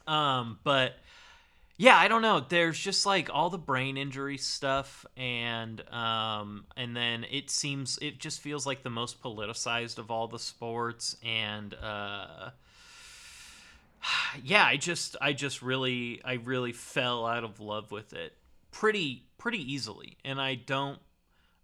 [0.06, 0.94] Um, but
[1.82, 2.46] yeah, I don't know.
[2.48, 8.20] There's just like all the brain injury stuff, and um, and then it seems it
[8.20, 12.52] just feels like the most politicized of all the sports, and uh,
[14.44, 18.34] yeah, I just I just really I really fell out of love with it
[18.70, 21.00] pretty pretty easily, and I don't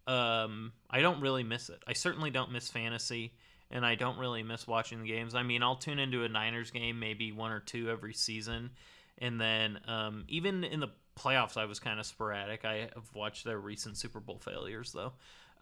[0.07, 1.83] um I don't really miss it.
[1.85, 3.33] I certainly don't miss fantasy
[3.69, 5.35] and I don't really miss watching the games.
[5.35, 8.71] I mean, I'll tune into a Niners game maybe one or two every season,
[9.17, 12.65] and then um, even in the playoffs, I was kind of sporadic.
[12.65, 15.13] I have watched their recent Super Bowl failures though.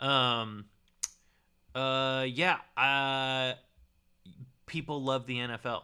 [0.05, 0.65] Um,
[1.73, 3.53] uh, yeah, uh,
[4.65, 5.83] people love the NFL.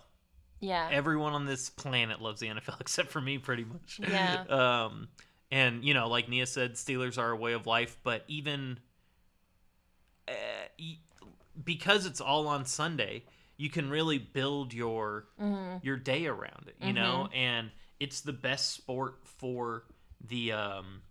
[0.59, 0.87] Yeah.
[0.91, 3.99] Everyone on this planet loves the NFL except for me, pretty much.
[3.99, 4.43] Yeah.
[4.47, 5.07] Um,
[5.49, 7.97] and you know, like Nia said, Steelers are a way of life.
[8.03, 8.79] But even
[10.27, 10.33] uh,
[11.63, 13.23] because it's all on Sunday,
[13.61, 15.25] you can really build your
[15.83, 16.75] your day around it.
[16.81, 17.69] You know, and
[17.99, 19.83] it's the best sport for
[20.27, 21.01] the um,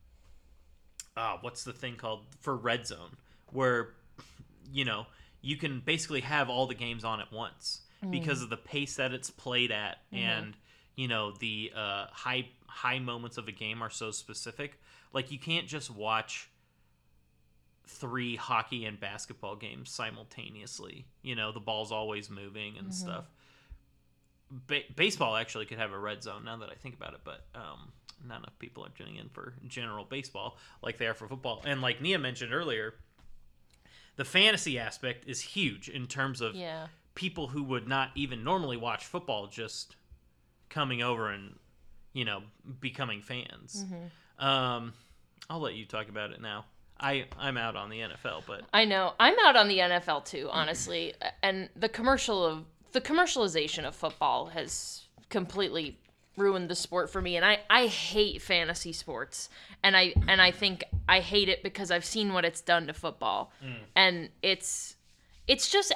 [1.17, 2.23] uh, what's the thing called?
[2.41, 3.17] For red zone
[3.53, 3.91] where
[4.73, 5.07] you know
[5.43, 9.13] you can basically have all the games on at once because of the pace that
[9.13, 10.57] it's played at and
[10.97, 14.81] you know the uh, high high moments of a game are so specific.
[15.13, 16.50] Like you can't just watch
[17.87, 23.25] three hockey and basketball games simultaneously you know the ball's always moving and stuff
[24.66, 27.47] ba- baseball actually could have a red zone now that I think about it, but
[27.55, 27.93] um,
[28.27, 31.62] not enough people are tuning in for general baseball like they are for football.
[31.64, 32.95] And like Nia mentioned earlier,
[34.16, 36.88] the fantasy aspect is huge in terms of Yeah.
[37.14, 39.97] people who would not even normally watch football just
[40.69, 41.59] coming over and
[42.12, 42.43] you know
[42.81, 43.85] becoming fans.
[44.38, 44.93] Um,
[45.49, 46.64] I'll let you talk about it now.
[47.01, 49.15] I I'm out on the NFL, but I know.
[49.19, 51.15] I'm out on the NFL too, honestly.
[51.43, 55.97] and the commercial of the commercialization of football has completely
[56.37, 59.49] ruined the sport for me and I I hate fantasy sports.
[59.83, 62.93] And I and I think I hate it because I've seen what it's done to
[62.93, 63.53] football.
[63.97, 64.97] And it's
[65.49, 65.93] it's just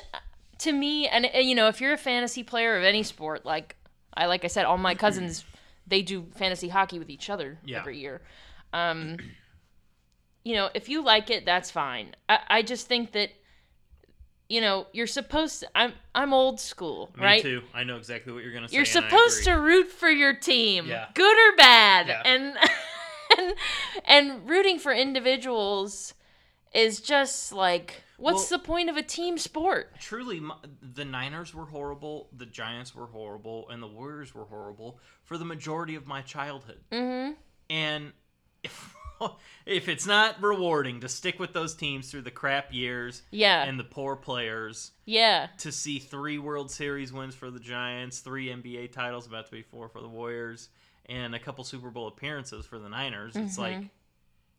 [0.58, 3.76] to me and, and you know, if you're a fantasy player of any sport like
[4.14, 5.44] I like I said all my cousins
[5.86, 7.80] they do fantasy hockey with each other Yeah.
[7.80, 8.22] every year.
[8.72, 9.18] Um
[10.44, 12.14] you know, if you like it, that's fine.
[12.28, 13.30] I, I just think that,
[14.48, 15.68] you know, you're supposed to.
[15.74, 17.42] I'm I'm old school, me right?
[17.42, 17.62] too.
[17.72, 18.76] I know exactly what you're gonna say.
[18.76, 21.06] You're supposed to root for your team, Yeah.
[21.14, 22.22] good or bad, Yeah.
[22.26, 22.56] and
[23.38, 23.54] and
[24.04, 26.12] and rooting for individuals
[26.74, 29.92] is just like, what's Well- the point of a team sport?
[29.98, 30.42] truly
[30.82, 35.44] the niners were horrible the giants were horrible and the warriors were horrible for the
[35.44, 37.32] majority of my childhood Mm-hmm.
[37.70, 38.12] and
[38.62, 38.94] if
[39.66, 43.62] if it's not rewarding to stick with those teams through the crap years Yeah.
[43.64, 45.48] and the poor players, yeah.
[45.58, 49.62] to see three World Series wins for the Giants, three NBA titles, about to be
[49.62, 50.68] four for the Warriors,
[51.06, 53.88] and a couple Super Bowl appearances for the Niners, it's like,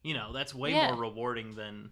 [0.03, 0.77] you know, that's way Mm-hmm.
[0.79, 0.91] Yeah.
[0.93, 1.89] more rewarding than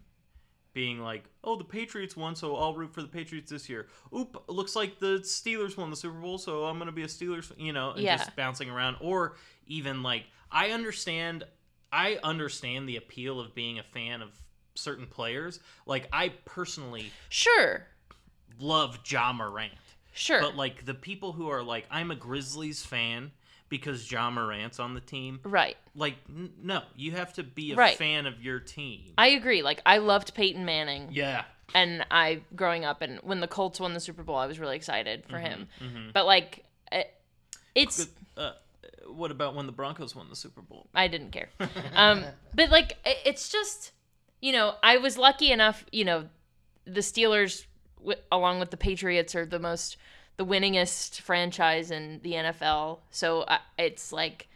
[0.74, 3.88] being like, oh, the Patriots won, so I'll root for the Patriots this year.
[4.16, 7.08] Oop, looks like the Steelers won the Super Bowl, so I'm going to be a
[7.08, 8.18] Steelers, you know, and Yeah.
[8.18, 8.98] just bouncing around.
[9.00, 9.36] Or
[9.68, 11.44] even like, I understand,
[11.94, 14.30] I understand the appeal of being a fan of
[14.76, 15.60] certain players.
[15.86, 17.86] Like, I personally Sure.
[18.60, 19.72] love Ja Morant.
[20.16, 20.42] Sure.
[20.42, 23.32] But like the people who are like, I'm a Grizzlies fan
[23.70, 25.40] because Ja Morant's on the team.
[25.44, 25.78] right.
[25.96, 27.98] Like, n- no, you have to be a Right.
[27.98, 29.14] fan of your team.
[29.18, 29.62] I agree.
[29.64, 31.10] Like I loved Peyton Manning.
[31.12, 34.60] yeah, and I growing up and when the Colts won the Super Bowl, I was
[34.60, 35.68] really excited for him.
[35.80, 37.12] Mm-hmm, But like, it,
[37.76, 38.52] it's uh,
[39.08, 40.88] what about when the Broncos won the Super Bowl?
[40.94, 41.50] I didn't care.
[41.94, 43.92] Um, but like, it's just
[44.44, 45.86] you know, I was lucky enough.
[45.92, 46.26] You know,
[46.86, 47.66] the Steelers,
[47.98, 49.96] w- along with the Patriots, are the most
[50.36, 53.00] the winningest franchise in the NFL.
[53.10, 54.50] So I, it's like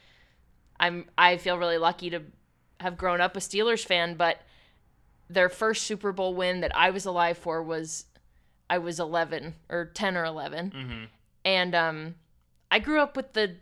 [0.77, 2.21] I'm I feel really lucky to
[2.79, 4.41] have grown up a Steelers fan, but
[5.29, 8.05] their first Super Bowl win that I was alive for was
[8.69, 10.71] I was 11 or 10 or 11.
[10.71, 11.03] Mm-hmm.
[11.45, 12.15] And um
[12.69, 13.55] I grew up with the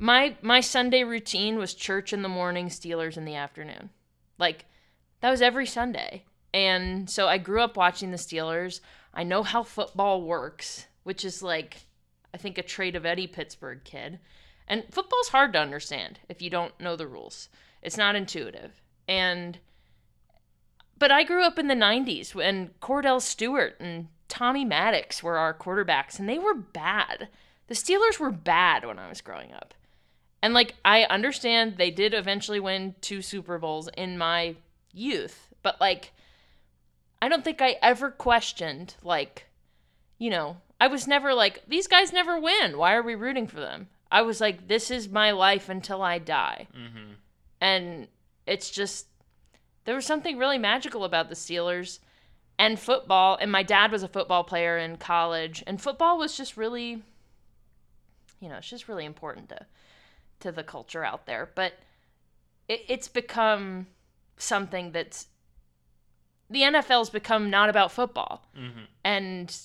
[0.00, 3.90] my my Sunday routine was church in the morning, Steelers in the afternoon.
[4.38, 4.64] Like
[5.20, 6.24] that was every Sunday.
[6.52, 8.80] And so I grew up watching the Steelers.
[9.12, 11.84] I know how football works, which is like
[12.32, 14.18] I think a trait of any Pittsburgh kid.
[14.66, 17.50] And football's hard to understand if you don't know the rules.
[17.82, 18.80] It's not intuitive.
[19.06, 19.58] And
[20.98, 25.52] but I grew up in the 90s when Kordell Stewart and Tommy Maddox were our
[25.52, 27.28] quarterbacks and they were bad.
[27.66, 29.74] The Steelers were bad when I was growing up.
[30.42, 34.56] And like I understand they did eventually win two Super Bowls in my
[34.92, 36.12] youth, but like
[37.20, 39.46] I don't think I ever questioned like
[40.18, 42.78] you know, I was never like these guys never win.
[42.78, 43.88] Why are we rooting for them?
[44.10, 46.68] I was like this is my life until I die.
[46.74, 47.12] Mm-hmm.
[47.60, 48.08] And
[48.46, 49.06] it's just
[49.84, 51.98] there was something really magical about the Steelers
[52.58, 56.56] and football and my dad was a football player in college and football was just
[56.56, 57.02] really
[58.40, 59.66] you know, it's just really important to
[60.40, 61.74] to the culture out there, but
[62.68, 63.86] it, it's become
[64.36, 65.26] something that's
[66.48, 68.44] the NFL's become not about football.
[68.58, 68.80] Mm-hmm.
[69.04, 69.56] And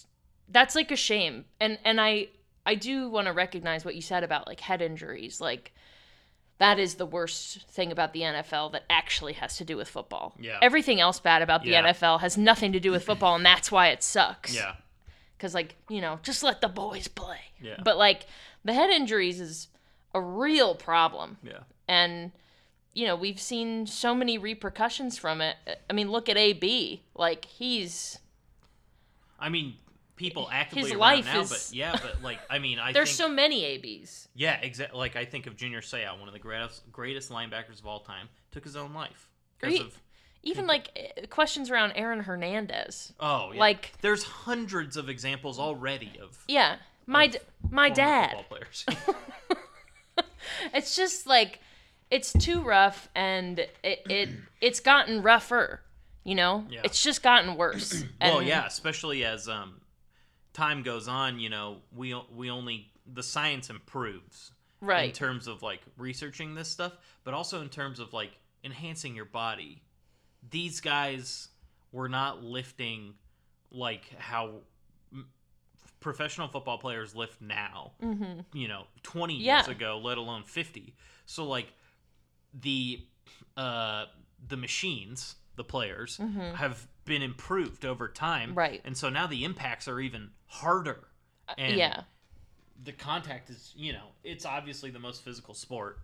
[0.50, 1.46] that's like a shame.
[1.60, 2.28] And and I
[2.66, 5.42] I do want to recognize what you said about like head injuries.
[5.42, 5.74] Like
[6.58, 10.36] that is the worst thing about the NFL that actually has to do with football.
[10.40, 10.58] Yeah.
[10.62, 11.92] Everything else bad about the Yeah.
[11.92, 14.56] NFL has nothing to do with football and that's why it sucks.
[14.56, 14.76] Yeah.
[15.40, 17.40] Cuz like, you know, just let the boys play.
[17.60, 17.78] Yeah.
[17.84, 18.26] But like
[18.64, 19.68] the head injuries is
[20.16, 21.60] a real problem Yeah.
[21.88, 22.32] and
[22.94, 25.58] you know we've seen so many repercussions from it
[25.90, 26.64] i mean look at ab
[27.16, 28.18] like he's
[29.38, 29.76] I mean,
[30.16, 33.18] people actively around life now, is- but yeah, but like, I mean, I there's think,
[33.18, 34.98] so many abs yeah, exactly.
[34.98, 38.30] Like, I think of Junior Seau, one of the greatest greatest linebackers of all time,
[38.52, 40.00] took his own life because of
[40.42, 43.60] even like eh, questions around aaron hernandez oh, yeah.
[43.60, 47.40] like there's hundreds of examples already of yeah my Of d-
[47.72, 48.86] my dad football players.
[50.74, 51.60] it's just like
[52.12, 53.72] it's too rough and it,
[54.10, 54.30] it
[54.62, 55.82] it's gotten rougher
[56.24, 56.82] you know Yeah.
[56.84, 59.82] it's just gotten worse well, And- yeah, especially as um,
[60.54, 65.06] time goes on, you know, we we only the science improves Right.
[65.10, 68.32] in terms of like researching this stuff, but also in terms of like
[68.64, 69.82] enhancing your body.
[70.50, 71.50] These guys
[71.92, 73.14] were not lifting
[73.72, 74.62] like how
[76.06, 77.94] professional football players lift now.
[78.00, 78.42] mm-hmm.
[78.54, 79.58] You know, 20 Yeah.
[79.58, 80.94] years ago, let alone 50.
[81.26, 81.74] So like
[82.54, 83.04] the
[83.58, 84.06] uh
[84.48, 86.22] the machines, the players
[86.54, 88.50] have been improved over time.
[88.50, 88.58] Mm-hmm.
[88.60, 88.82] Right.
[88.86, 91.08] And so now the impacts are even harder.
[91.58, 92.02] And Uh, yeah
[92.84, 95.98] the contact is you know it's obviously the most physical sport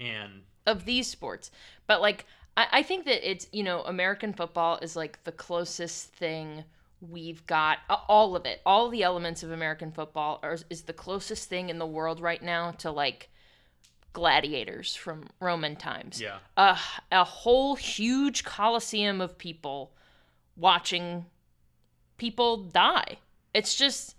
[0.00, 1.50] and of these sports.
[1.86, 6.12] But like I, I think that it's you know American football is like the closest
[6.12, 6.64] thing
[7.00, 11.48] we've got all of it all the elements of American football are, is the closest
[11.48, 13.30] thing in the world right now to like
[14.12, 16.20] gladiators from Roman times.
[16.20, 16.76] yeah A,
[17.12, 19.92] a whole huge coliseum of people
[20.56, 21.26] watching
[22.16, 23.18] people die.
[23.54, 24.16] It's just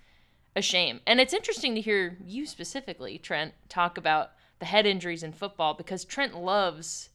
[0.55, 1.01] a shame.
[1.05, 5.73] And it's interesting to hear you specifically, Trent, talk about the head injuries in football
[5.73, 7.09] because Trent loves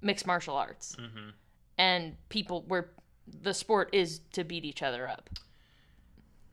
[0.00, 1.30] mixed martial arts hmm
[1.76, 2.90] and people where
[3.26, 5.30] the sport is to beat each other up.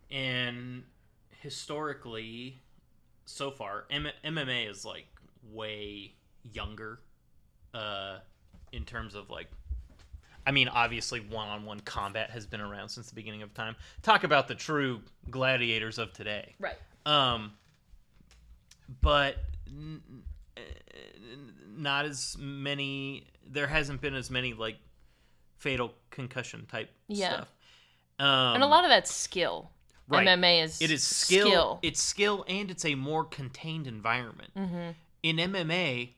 [0.10, 0.84] and
[1.42, 2.60] historically
[3.26, 5.08] so far M- mma is like
[5.52, 6.14] way
[6.54, 7.00] younger
[7.74, 8.18] uh
[8.72, 9.48] in terms of like
[10.44, 13.76] I mean, obviously, one-on-one combat has been around since the beginning of time.
[14.02, 16.56] Talk about the true gladiators of today.
[16.60, 16.78] Right.
[17.06, 17.52] Um,
[19.04, 19.36] but
[19.68, 20.02] n-
[20.58, 23.28] n- not as many.
[23.46, 24.78] There hasn't been as many like
[25.62, 27.34] fatal concussion type Yeah.
[27.34, 27.48] stuff.
[28.20, 29.72] Um, And a lot of that's skill.
[30.08, 30.28] Right.
[30.28, 31.80] MMA is it is skill, skill.
[31.84, 34.52] It's skill, and it's a more contained environment.
[34.58, 34.92] Mm-hmm.
[35.24, 36.16] In MMA,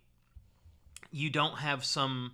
[1.11, 2.31] you don't have some.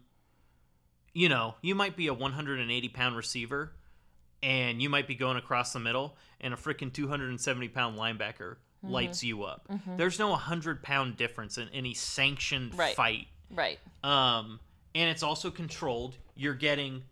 [1.14, 3.74] You know, you might be a 180 pound receiver,
[4.44, 8.94] and you might be going across the middle, and a freaking 270 pound linebacker Mm-hmm.
[8.94, 9.68] lights you up.
[9.98, 12.96] There's no 100 pound difference in any sanctioned Right.
[12.96, 13.28] fight.
[13.52, 13.78] right.
[14.06, 14.62] Um,
[14.96, 16.16] and it's also controlled.
[16.40, 17.04] You're getting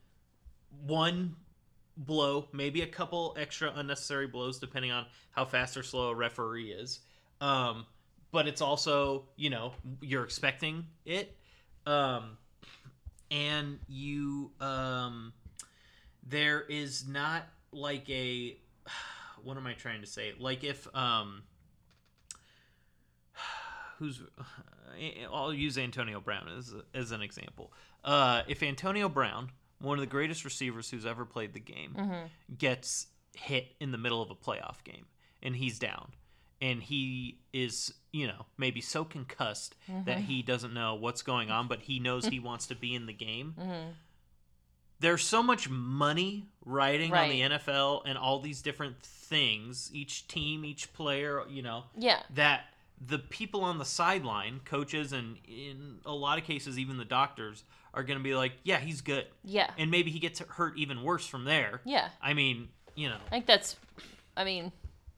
[0.86, 1.36] one
[1.98, 6.72] blow, maybe a couple extra unnecessary blows, depending on how fast or slow a referee
[6.72, 7.02] is.
[7.42, 7.86] Um,
[8.32, 11.36] but it's also, you know, you're expecting it.
[11.86, 12.38] Um,
[13.30, 15.34] and you, um,
[16.26, 18.56] there is not like a,
[19.44, 20.36] what am I trying to say?
[20.40, 21.44] Like if, um,
[23.98, 24.22] who's
[25.32, 27.72] I'll use Antonio Brown as as an example.
[28.04, 32.26] Uh, if Antonio Brown, one of the greatest receivers who's ever played the game, mm-hmm.
[32.58, 35.06] gets hit in the middle of a playoff game
[35.44, 36.12] and he's down
[36.62, 40.06] and he is, you know, maybe so concussed mm-hmm.
[40.06, 43.06] that he doesn't know what's going on, but he knows he wants to be in
[43.06, 43.56] the game.
[43.60, 43.90] Mm-hmm.
[45.00, 50.66] There's so much money riding on the NFL and all these different things, each team,
[50.66, 52.24] each player, you know, Yeah.
[52.34, 52.66] that
[53.06, 57.64] the people on the sideline, coaches, and in a lot of cases, even the doctors,
[57.94, 59.26] are going to be like, yeah, he's good.
[59.44, 59.70] Yeah.
[59.78, 61.82] And maybe he gets hurt even worse from there.
[61.86, 62.10] Yeah.
[62.22, 63.18] I mean, you know.
[63.28, 63.76] I think that's,
[64.36, 64.72] I mean,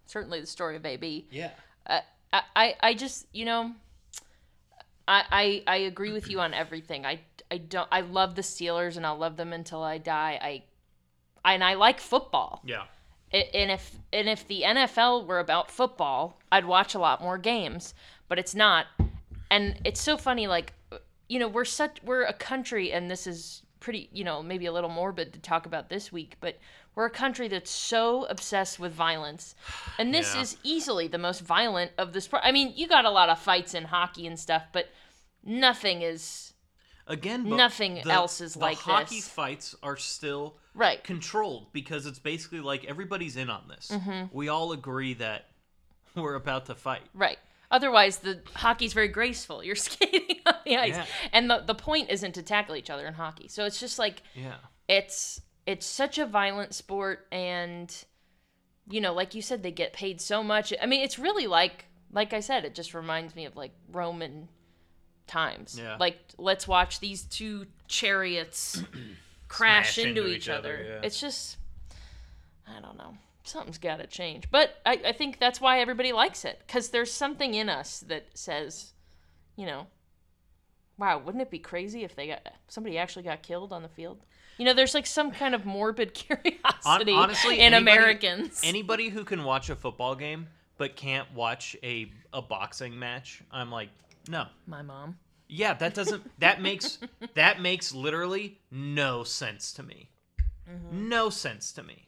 [0.05, 1.27] certainly the story of AB.
[1.31, 1.51] Yeah.
[1.85, 1.99] Uh,
[2.33, 3.73] I, I, I just, you know,
[5.07, 7.05] I, I, I agree with you on everything.
[7.05, 10.39] I, I don't, I love the Steelers and I'll love them until I die.
[10.41, 12.61] I, and I like football.
[12.65, 12.83] Yeah.
[13.31, 17.93] And if, and if the NFL were about football, I'd watch a lot more games,
[18.27, 18.87] but it's not.
[19.51, 20.73] And it's so funny, like,
[21.27, 24.71] you know, we're such, we're a country, and this is pretty, you know, maybe a
[24.71, 26.57] little morbid to talk about this week, but
[26.95, 29.55] we're a country that's so obsessed with violence.
[29.99, 30.41] And this Yeah.
[30.41, 32.41] is easily the most violent of the sport.
[32.43, 34.89] I mean, you got a lot of fights in hockey and stuff, but
[35.43, 36.48] nothing is
[37.09, 39.27] Again, Nothing the- else is the like hockey this.
[39.27, 41.03] fights are still right.
[41.03, 43.89] controlled because it's basically like everybody's in on this.
[43.91, 44.27] Mm-hmm.
[44.31, 45.47] We all agree that
[46.15, 47.01] we're about to fight.
[47.13, 47.39] Right.
[47.71, 49.63] Otherwise, the hockey's very graceful.
[49.63, 51.05] You're skating on the ice, Yeah.
[51.33, 53.47] and the the point isn't to tackle each other in hockey.
[53.47, 54.55] So it's just like Yeah.
[54.87, 57.93] it's it's such a violent sport, and
[58.87, 60.73] you know, like you said, they get paid so much.
[60.81, 64.47] I mean, it's really like like I said, it just reminds me of like Roman
[65.29, 65.79] times.
[65.81, 65.95] Yeah.
[65.99, 68.83] Like let's watch these two chariots
[69.47, 70.73] crash into, into each, each other.
[70.73, 70.99] other, yeah.
[71.03, 71.57] It's just
[72.67, 73.15] I don't know.
[73.43, 74.51] Something's got to change.
[74.51, 78.27] But I, I think that's why everybody likes it because there's something in us that
[78.35, 78.93] says,
[79.55, 79.87] you know,
[80.97, 84.19] wow, wouldn't it be crazy if they got somebody actually got killed on the field?
[84.57, 88.61] You know, there's like some kind of morbid curiosity honestly, in anybody- Americans.
[88.63, 93.71] Anybody who can watch a football game but can't watch a a boxing match, I'm
[93.71, 93.89] like,
[94.29, 94.45] no.
[94.67, 95.17] My mom.
[95.47, 96.99] Yeah, that doesn't that makes
[97.33, 100.09] that makes literally no sense to me.
[100.69, 101.09] Mm-hmm.
[101.09, 102.07] No sense to me.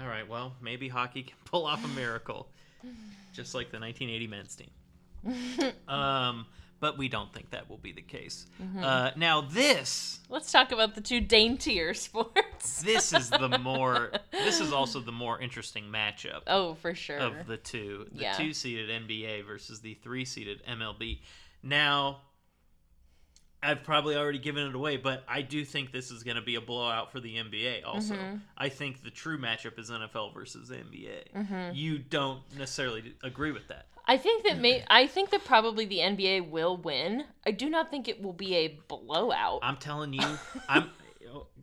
[0.00, 2.48] All right, well, maybe hockey can pull off a miracle,
[3.32, 5.72] just like the 1980 men's team.
[5.88, 6.46] um,
[6.84, 8.44] but we don't think that will be the case.
[8.62, 8.84] Mm-hmm.
[8.84, 12.82] Uh, now this Let's talk about the two daintier sports.
[12.82, 16.42] this is the more this is also the more interesting matchup.
[16.46, 17.16] oh, for sure.
[17.16, 18.32] of the two, the Yeah.
[18.34, 21.20] two seeded NBA versus the three seeded MLB.
[21.62, 22.20] Now,
[23.62, 26.56] I've probably already given it away, but I do think this is going to be
[26.56, 27.86] a blowout for the NBA.
[27.86, 28.36] Also, Mm-hmm.
[28.58, 31.32] I think the true matchup is NFL versus NBA.
[31.34, 31.74] Mm-hmm.
[31.74, 33.86] You don't necessarily agree with that.
[34.06, 37.24] I think that may I think that probably the NBA will win.
[37.46, 39.60] I do not think it will be a blowout.
[39.62, 40.38] I'm telling you,
[40.68, 40.90] I'm.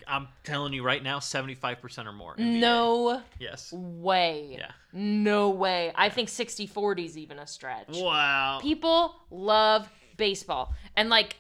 [0.07, 2.35] I'm telling you right now, 75% or more.
[2.35, 2.59] NBA.
[2.59, 3.71] no Yes.
[3.71, 4.55] way.
[4.57, 4.71] Yeah.
[4.91, 5.91] No way.
[5.95, 7.87] I think 60-40 is even a stretch.
[7.89, 8.59] Wow.
[8.61, 10.73] People love baseball.
[10.97, 11.37] And like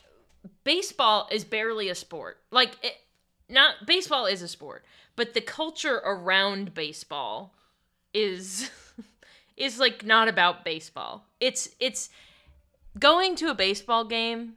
[0.63, 2.37] baseball is barely a sport.
[2.51, 2.93] Like it,
[3.49, 4.85] not baseball is a sport,
[5.15, 7.53] but the culture around baseball
[8.13, 8.69] is
[9.61, 11.27] is like not about baseball.
[11.39, 12.09] It's it's
[12.97, 14.53] going to a baseball game.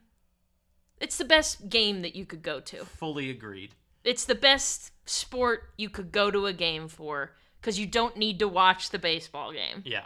[0.99, 2.85] It's the best game that you could go to.
[2.85, 3.71] Fully agreed.
[4.03, 7.31] It's the best sport you could go to a game for
[7.61, 10.05] cuz you don't need to watch the baseball game Yeah.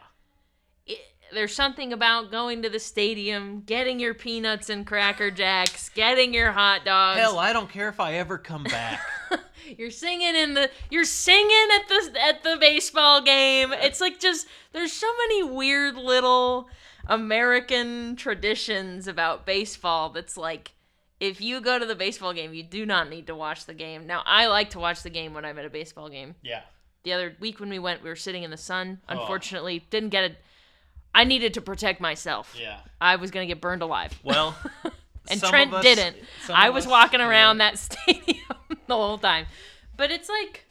[0.85, 0.99] it,
[1.33, 6.51] there's something about going to the stadium, getting your peanuts and cracker jacks, getting your
[6.51, 7.19] hot dogs.
[7.19, 9.01] Hell, I don't care if I ever come back.
[9.77, 13.73] you're singing in the you're singing at the at the baseball game.
[13.73, 16.69] It's like just there's so many weird little
[17.07, 20.71] American traditions about baseball that's like
[21.19, 24.07] if you go to the baseball game, you do not need to watch the game.
[24.07, 26.35] Now, I like to watch the game when I'm at a baseball game.
[26.41, 26.61] yeah.
[27.03, 28.99] The other week when we went, we were sitting in the sun.
[29.07, 29.19] Oh.
[29.19, 30.37] Unfortunately, didn't get it.
[31.13, 32.55] I needed to protect myself.
[32.59, 32.77] Yeah.
[33.01, 34.17] I was going to get burned alive.
[34.23, 34.55] Well,
[35.29, 36.17] and Trent us- didn't.
[36.49, 37.29] I was walking yeah.
[37.29, 38.37] around that stadium
[38.87, 39.45] the whole time.
[39.97, 40.65] But it's like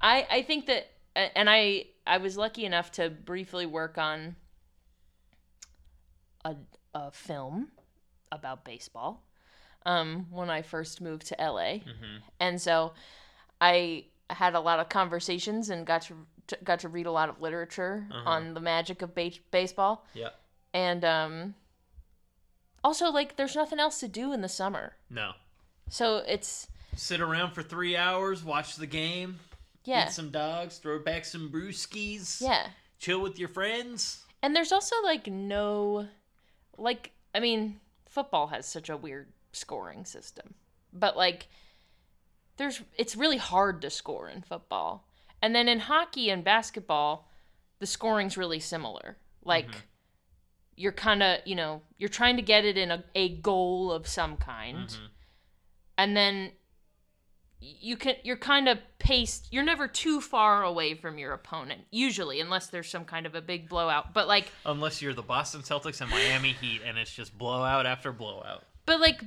[0.00, 4.36] I I think that and I I was lucky enough to briefly work on
[6.44, 6.56] a
[6.94, 7.68] a film
[8.30, 9.22] about baseball
[9.86, 11.80] um when I first moved to LA.
[11.84, 12.20] Mhm.
[12.40, 12.94] And so
[13.60, 16.14] I had a lot of conversations and got to
[16.48, 18.28] to- got to read a lot of literature Uh-huh.
[18.30, 20.30] on the magic of ba- baseball Yeah.
[20.72, 21.54] and um
[22.82, 25.32] also like there's nothing else to do in the summer No.
[25.88, 29.40] so it's Sit around for three hours, watch the game,
[29.84, 32.68] yeah eat some dogs, throw back some brewskis, yeah
[32.98, 34.24] chill with your friends.
[34.42, 36.08] and there's also like no
[36.78, 40.54] like i mean football has such a weird scoring system
[40.92, 41.48] but like
[42.56, 45.03] there's it's really hard to score in football
[45.44, 47.28] and then in hockey and basketball
[47.80, 49.68] the scoring's really similar like
[50.76, 54.06] you're kind of you know you're trying to get it in a, a goal of
[54.08, 55.08] some kind Mhm.
[55.98, 56.52] and then
[57.60, 62.40] you can you're kind of paced you're never too far away from your opponent usually
[62.40, 66.00] unless there's some kind of a big blowout but like Unless you're the Boston Celtics
[66.00, 68.64] and Miami Heat, and it's just blowout after blowout.
[68.86, 69.22] but like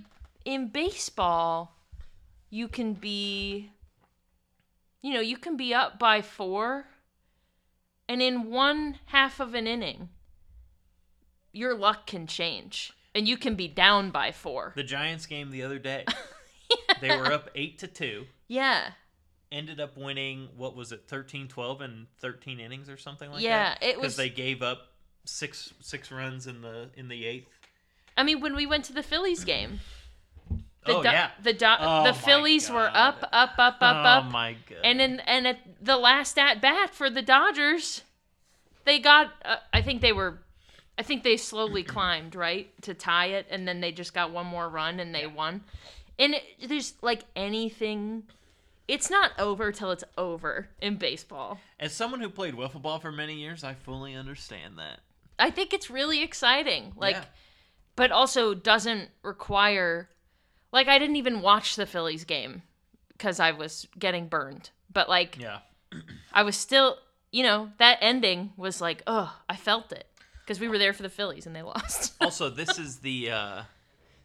[0.46, 1.76] in baseball
[2.50, 3.72] you can be
[5.02, 6.86] you know you can be up by 4
[8.10, 10.10] and in one half of an inning
[11.52, 15.64] your luck can change and you can be down by 4 The Giants game the
[15.64, 16.06] other day,
[17.02, 18.26] they were up eight to two.
[18.48, 18.92] yeah.
[19.50, 23.78] Ended up winning what was it 13-12 in 13 innings or something like Yeah, that?
[23.82, 24.02] Yeah, it was.
[24.02, 24.80] because they gave up
[25.24, 27.48] six six runs in the in the eighth.
[28.18, 29.80] I mean when we went to the phillies game
[30.88, 32.96] the oh Do- yeah the Do- Oh the Phillies were God.
[33.22, 36.60] up, up, up, up, oh up, my god and in and at the last at
[36.62, 38.02] bat for the Dodgers,
[38.86, 39.32] they got.
[39.46, 40.40] Uh, I think they were.
[40.98, 44.48] I think they slowly climbed right to tie it, and then they just got one
[44.48, 45.64] more run and they won.
[46.18, 48.24] And it, there's like anything.
[48.88, 51.60] It's not over till it's over in baseball.
[51.80, 55.00] as someone who played wiffle ball for many years i fully understand that
[55.38, 56.94] I think it's really exciting.
[56.96, 57.26] Like, Yeah.
[57.96, 60.10] but also doesn't require.
[60.72, 62.64] Like, I didn't even watch the Phillies game
[63.10, 64.70] because I was getting burned.
[64.92, 65.60] But like, yeah
[66.34, 66.98] I was still,
[67.32, 70.06] you know, that ending was like, oh, I felt it
[70.42, 72.14] because we were there for the Phillies and they lost.
[72.22, 73.62] also this is the uh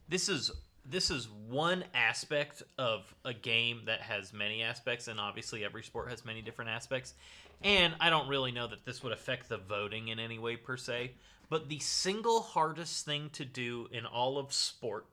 [0.08, 0.50] this is
[0.84, 6.10] this is one aspect of a game that has many aspects and obviously every sport
[6.10, 7.14] has many different aspects
[7.62, 10.76] and i don't really know that this would affect the voting in any way per
[10.76, 11.12] se
[11.48, 15.06] but the single hardest thing to do in all of sport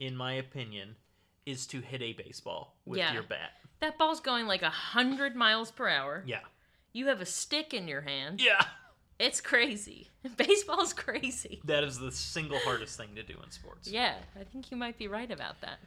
[0.00, 0.96] in my opinion
[1.46, 3.12] is to hit a baseball with Yeah.
[3.12, 6.22] your bat that ball's going like a hundred miles per hour.
[6.26, 6.40] yeah
[6.92, 8.40] You have a stick in your hand.
[8.42, 8.60] yeah
[9.18, 10.08] It's crazy.
[10.36, 11.60] Baseball's crazy.
[11.64, 14.98] that is the single hardest thing to do in sports Yeah, I think you might
[14.98, 15.78] be right about that.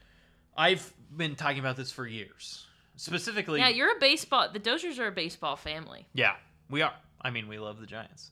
[0.55, 4.49] i've been talking about this for years specifically Yeah, you're a baseball.
[4.51, 6.07] The Dozers are a baseball family.
[6.14, 6.36] Yeah,
[6.70, 6.93] we are.
[7.22, 8.30] I mean, we love the Giants.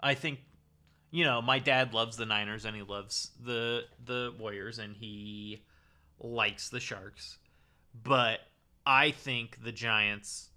[0.00, 0.38] I think,
[1.14, 5.62] you know, my dad loves the Niners and he loves the the Warriors and he
[6.18, 7.38] likes the Sharks.
[8.02, 8.40] But
[8.84, 10.48] I think the Giants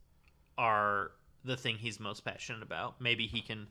[0.58, 1.12] are
[1.46, 3.00] the thing he's most passionate about.
[3.00, 3.68] Maybe he can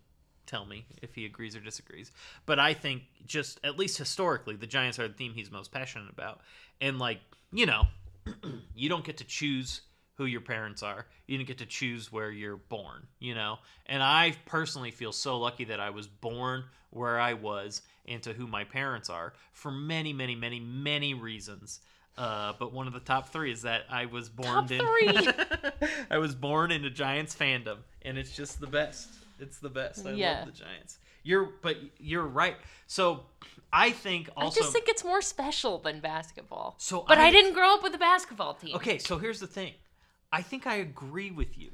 [0.47, 2.13] tell me if he agrees or disagrees.
[2.47, 6.13] But I think just at least historically, the Giants are the team he's most passionate
[6.13, 6.43] about.
[6.81, 7.19] And like,
[7.51, 7.89] you know,
[8.77, 9.81] you don't get to choose
[10.17, 11.07] who your parents are.
[11.27, 13.59] You didn't get to choose where you're born, you know?
[13.87, 18.33] And I personally feel so lucky that I was born where I was and to
[18.33, 21.81] who my parents are for many, many, many, many reasons.
[22.17, 25.29] Uh, but one of the top three is that I was born Top in three.
[26.11, 29.09] I was born into Giants fandom, and it's just the best.
[29.39, 30.07] It's the best.
[30.07, 30.39] I Yeah.
[30.39, 30.99] love the Giants.
[31.25, 32.57] You're, but you're right.
[32.87, 33.25] So
[33.71, 34.61] I think also.
[34.61, 36.77] I just think it's more special than basketball.
[36.79, 38.77] So but I, I- didn't grow up with a basketball team.
[38.77, 39.75] Okay, so here's the thing.
[40.37, 41.71] I think I agree with you.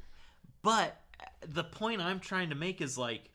[0.61, 0.99] But
[1.47, 3.29] the point I'm trying to make is like,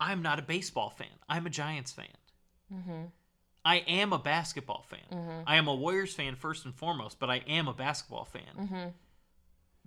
[0.00, 1.06] I'm not a baseball fan.
[1.28, 2.06] I'm a Giants fan.
[2.72, 3.02] Mm-hmm.
[3.64, 5.42] I am a basketball fan.
[5.46, 8.42] I am a Warriors fan first and foremost, but I am a basketball fan.
[8.58, 8.88] Mm-hmm.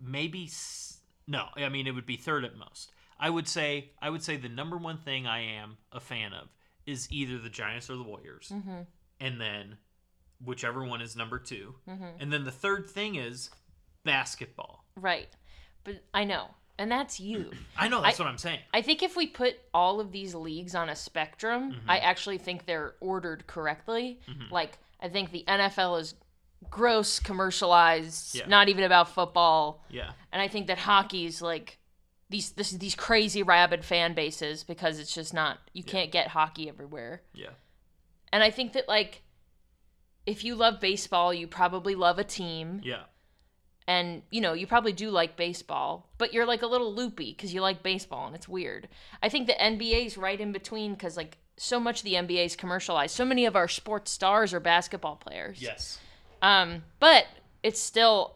[0.01, 2.91] Maybe, s- no, I mean, it would be third at most.
[3.19, 6.49] I would say I would say the number one thing I am a fan of
[6.85, 8.81] is either the Giants or the Warriors, Mm-hmm.
[9.19, 9.77] and then
[10.43, 11.73] whichever one is number 2
[12.19, 13.49] and then the third thing is
[14.07, 14.83] basketball.
[14.95, 15.27] Right.
[15.83, 16.47] But I know.
[16.79, 17.51] And that's you.
[17.77, 18.59] I know that's I- what I'm saying.
[18.73, 21.89] I think if we put all of these leagues on a spectrum, Mm-hmm.
[21.89, 24.19] I actually think they're ordered correctly.
[24.51, 26.15] Like, I think the NFL is
[26.71, 28.47] gross, commercialized, Yeah.
[28.47, 29.83] not even about football.
[29.89, 31.77] Yeah, And I think that hockey's like
[32.29, 36.67] these this, these crazy rabid fan bases because it's just not you can't get hockey
[36.67, 37.21] everywhere.
[37.33, 37.51] yeah,
[38.33, 39.21] And I think that like
[40.25, 43.03] if you love baseball, you probably love a team yeah,
[43.87, 47.53] and you know you probably do like baseball but you're like a little loopy because
[47.53, 48.87] you like baseball and it's weird
[49.23, 52.55] i think the nba's right in between because like so much of the nba is
[52.55, 55.99] commercialized so many of our sports stars are basketball players yes,
[56.41, 57.25] um but
[57.63, 58.35] it's still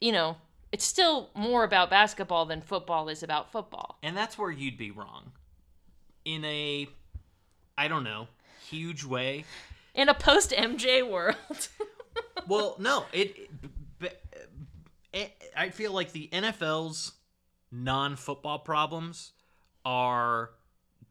[0.00, 0.36] you know
[0.70, 4.90] it's still more about basketball than football is about football and that's where you'd be
[4.90, 5.32] wrong.
[6.24, 6.86] In a,
[7.76, 8.28] I don't know,
[8.70, 9.44] huge way.
[9.92, 11.68] in a post mj world
[12.48, 13.50] Well, no, it.
[15.56, 17.12] I feel like the NFL's
[17.70, 19.32] non-football problems
[19.84, 20.50] are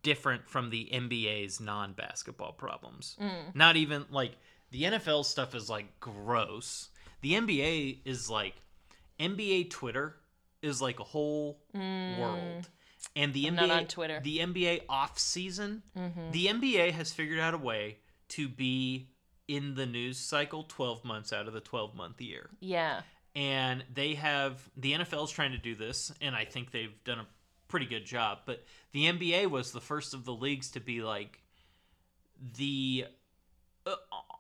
[0.03, 3.15] different from the NBA's non-basketball problems.
[3.21, 3.55] Mm.
[3.55, 4.37] Not even like
[4.71, 6.89] the NFL stuff is like gross.
[7.21, 8.55] The NBA is like
[9.19, 10.15] NBA Twitter
[10.61, 12.19] is like a whole mm.
[12.19, 12.69] world.
[13.15, 14.21] And the I'm NBA not on Twitter.
[14.23, 16.31] the NBA off season, mm-hmm.
[16.31, 17.97] the NBA has figured out a way
[18.29, 19.09] to be
[19.47, 22.51] in the news cycle 12 months out of the 12 month year.
[22.61, 23.01] yeah
[23.35, 27.19] And they have the NFL is trying to do this and I think they've done
[27.19, 27.27] a
[27.67, 31.41] pretty good job, but the NBA was the first of the leagues to be like
[32.57, 33.05] the
[33.85, 33.95] uh,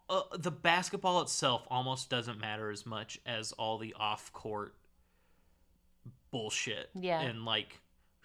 [0.09, 4.75] uh, the basketball itself almost doesn't matter as much as all the off court
[6.31, 6.89] bullshit.
[6.93, 7.21] Yeah.
[7.21, 7.79] And like,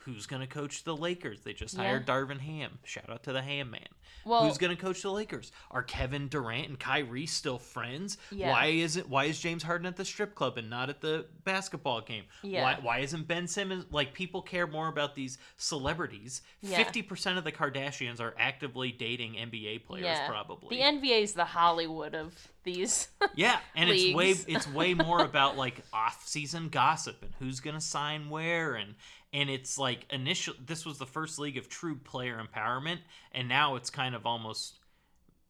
[0.07, 1.41] who's going to coach the Lakers?
[1.43, 1.83] They just Yeah.
[1.83, 2.79] hired Darvin Ham.
[2.85, 3.87] Shout out to the Ham man.
[4.25, 5.53] Well- who's going to coach the Lakers?
[5.71, 8.17] Are Kevin Durant and Kyrie still friends?
[8.31, 8.51] Yeah.
[8.51, 9.09] Why is it?
[9.09, 12.25] Why is James Harden at the strip club and not at the basketball game?
[12.43, 12.63] Yeah.
[12.63, 16.43] Why, why isn't Ben Simmons like people care more about these celebrities?
[16.63, 16.77] Yeah.
[16.79, 20.77] Fifty percent of the Kardashians are actively dating NBA players, yeah probably.
[20.77, 25.57] the nba is the hollywood of these Yeah, and it's way it's way more about
[25.57, 28.95] like off-season gossip and who's going to sign where and
[29.37, 32.99] and it's like initial this was the first league of true player empowerment
[33.33, 34.79] and now it's kind of almost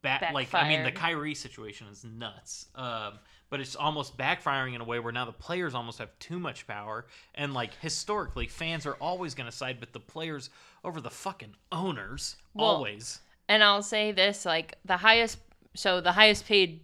[0.03, 2.66] back like I mean the Kyrie situation is nuts.
[2.74, 3.14] Um
[3.49, 6.66] but it's almost backfiring in a way where now the players almost have too much
[6.66, 7.07] power
[7.37, 10.51] and like historically fans are always going to side with the players
[10.82, 13.20] over the fucking owners Well, always.
[13.49, 15.39] And I'll say this: like the highest,
[15.74, 16.80] so the highest paid,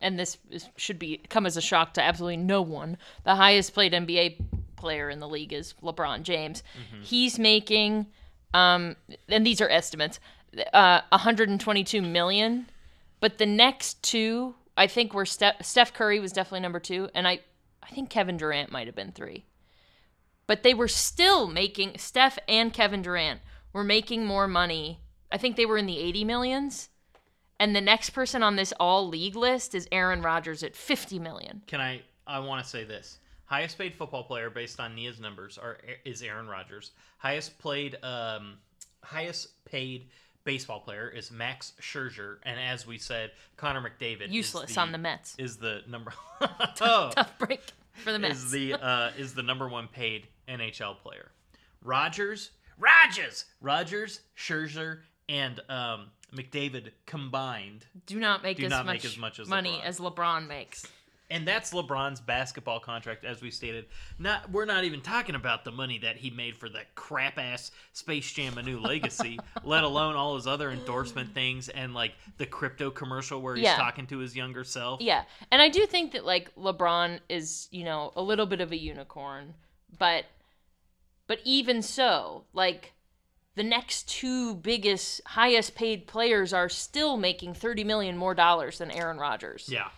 [0.00, 2.96] and this is, should be come as a shock to absolutely no one.
[3.24, 4.36] The highest paid NBA
[4.84, 6.62] player in the league is LeBron James.
[7.02, 8.06] He's making,
[8.52, 8.96] um,
[9.28, 10.20] and these are estimates,
[10.74, 12.66] uh, 122 million.
[13.20, 17.26] But the next two, I think, were Steph, Steph Curry was definitely number two, and
[17.26, 17.40] I,
[17.82, 19.46] I think Kevin Durant might have been three.
[20.46, 23.40] But they were still making Steph and Kevin Durant
[23.72, 25.00] were making more money.
[25.32, 26.90] I think they were in the 80 millions.
[27.58, 31.62] And the next person on this all league list is Aaron Rodgers at 50 million.
[31.66, 32.02] Can I?
[32.26, 33.18] I want to say this:
[33.54, 36.90] highest paid football player based on Nia's numbers are is Aaron Rodgers.
[37.18, 38.54] Highest played, um,
[39.04, 40.08] highest paid
[40.42, 44.98] baseball player is Max Scherzer, and as we said, Connor McDavid is Useless on the
[44.98, 45.36] Mets.
[45.38, 47.60] Is the number oh, Tough break
[47.92, 48.42] for the Mets.
[48.42, 51.30] is the uh, is the number one paid NHL player.
[51.80, 58.94] Rodgers, Rodgers, Rodgers, Scherzer, and um, McDavid combined do not make, do as, not much
[58.94, 59.84] make as much as money LeBron.
[59.84, 60.88] as LeBron makes.
[61.30, 63.86] And that's LeBron's basketball contract, as we stated.
[64.18, 67.70] Not we're not even talking about the money that he made for that crap ass
[67.94, 72.44] Space Jam: A New Legacy, let alone all his other endorsement things and like the
[72.46, 73.76] crypto commercial where he's Yeah.
[73.76, 75.00] talking to his younger self.
[75.00, 75.24] Yeah.
[75.50, 78.76] And I do think that like LeBron is, you know, a little bit of a
[78.78, 79.54] unicorn,
[79.98, 80.26] but
[81.26, 82.92] but even so, like
[83.54, 88.90] the next two biggest highest paid players are still making 30 million more dollars than
[88.90, 89.68] Aaron Rodgers.
[89.72, 89.88] Yeah.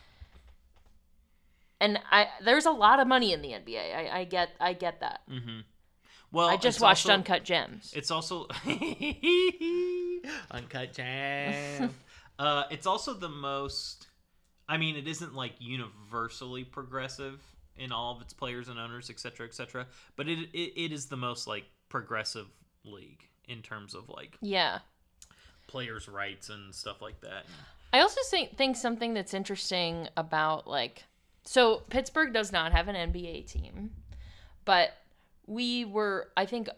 [1.81, 3.95] And I there's a lot of money in the NBA.
[3.95, 5.21] I, I get I get that.
[6.33, 7.93] Well, I just watched also- Uncut Gems.
[7.95, 8.47] It's also
[10.51, 11.95] uncut jam.
[12.39, 14.09] uh, it's also the most.
[14.69, 17.41] I mean, it isn't like universally progressive
[17.77, 19.87] in all of its players and owners, et cetera, et cetera.
[20.17, 22.47] But it it, it is the most like progressive
[22.85, 24.81] league in terms of like Yeah.
[25.69, 27.45] players' rights and stuff like that.
[27.93, 31.05] I also think think something that's interesting about like
[31.47, 33.93] so Pittsburgh does not have an NBA team,
[34.65, 34.91] but
[35.47, 36.69] we were I think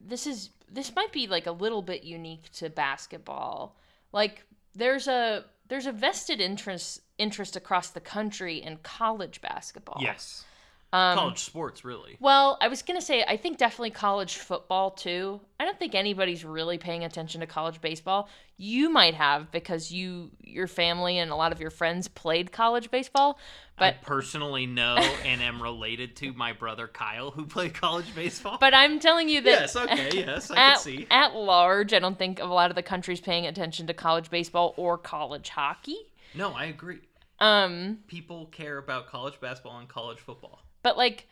[0.00, 3.76] this is this might be like a little bit unique to basketball.
[4.12, 9.98] Like there's a there's a vested interest interest across the country in college basketball.
[10.00, 10.44] Yes.
[10.90, 12.16] Um, College sports, really.
[12.18, 15.38] Well, I was gonna say I think definitely college football too.
[15.60, 18.30] I don't think anybody's really paying attention to college baseball.
[18.56, 22.90] You might have because you, your family, and a lot of your friends played college
[22.90, 23.38] baseball.
[23.76, 28.56] I But personally know and am related to my brother Kyle, who played college baseball.
[28.58, 31.06] but I'm telling you that yes, okay, yes, I can see.
[31.10, 34.72] at large, I don't think a lot of the country's paying attention to college baseball
[34.78, 35.98] or college hockey.
[36.34, 37.00] No, I agree.
[37.40, 40.62] Um, People care about college basketball and college football.
[40.82, 41.26] But like,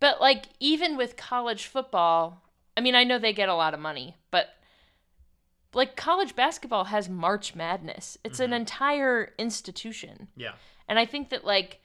[0.00, 2.42] but like even with college football,
[2.76, 4.48] I mean, I know they get a lot of money, but
[5.74, 8.16] like college basketball has March Madness.
[8.24, 10.28] It's an entire institution.
[10.36, 10.52] Yeah.
[10.88, 11.80] And I think that like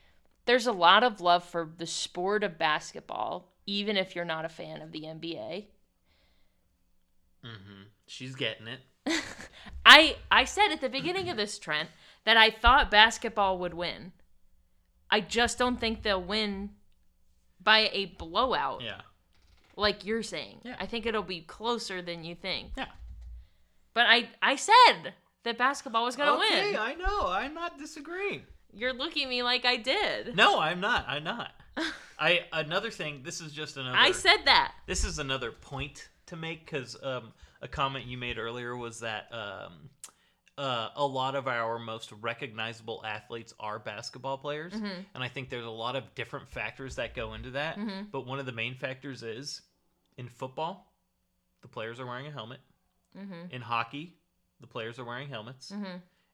[0.46, 4.48] there's a lot of love for the sport of basketball, even if you're not a
[4.48, 5.66] fan of the NBA.
[7.44, 7.82] Mm-hmm.
[8.06, 8.80] She's getting it.
[9.86, 11.88] I I said at the beginning of this Trent
[12.24, 14.12] that I thought basketball would win.
[15.10, 16.70] I just don't think they'll win
[17.62, 19.00] by a blowout Yeah.
[19.76, 20.60] like you're saying.
[20.64, 20.76] Yeah.
[20.78, 22.72] I think it'll be closer than you think.
[22.76, 22.86] Yeah.
[23.94, 26.52] But I I said that basketball was going to win.
[26.52, 26.76] okay, win.
[26.80, 27.26] I know.
[27.28, 28.42] I'm not disagreeing.
[28.72, 30.36] You're looking at me like I did.
[30.36, 31.04] No, I'm not.
[31.08, 31.52] I'm not.
[32.18, 33.22] I another thing.
[33.24, 33.96] This is just another.
[33.96, 34.72] I said that.
[34.86, 37.32] this is another point to make because um,
[37.62, 39.88] a comment you made earlier was that um,
[40.60, 45.00] uh, a lot of our most recognizable athletes are basketball players, Mm-hmm.
[45.14, 47.78] and I think there's a lot of different factors that go into that.
[48.12, 49.62] But one of the main factors is
[50.18, 50.92] in football,
[51.62, 52.60] the players are wearing a helmet.
[53.18, 53.52] Mm-hmm.
[53.54, 54.16] In hockey,
[54.60, 55.72] the players are wearing helmets.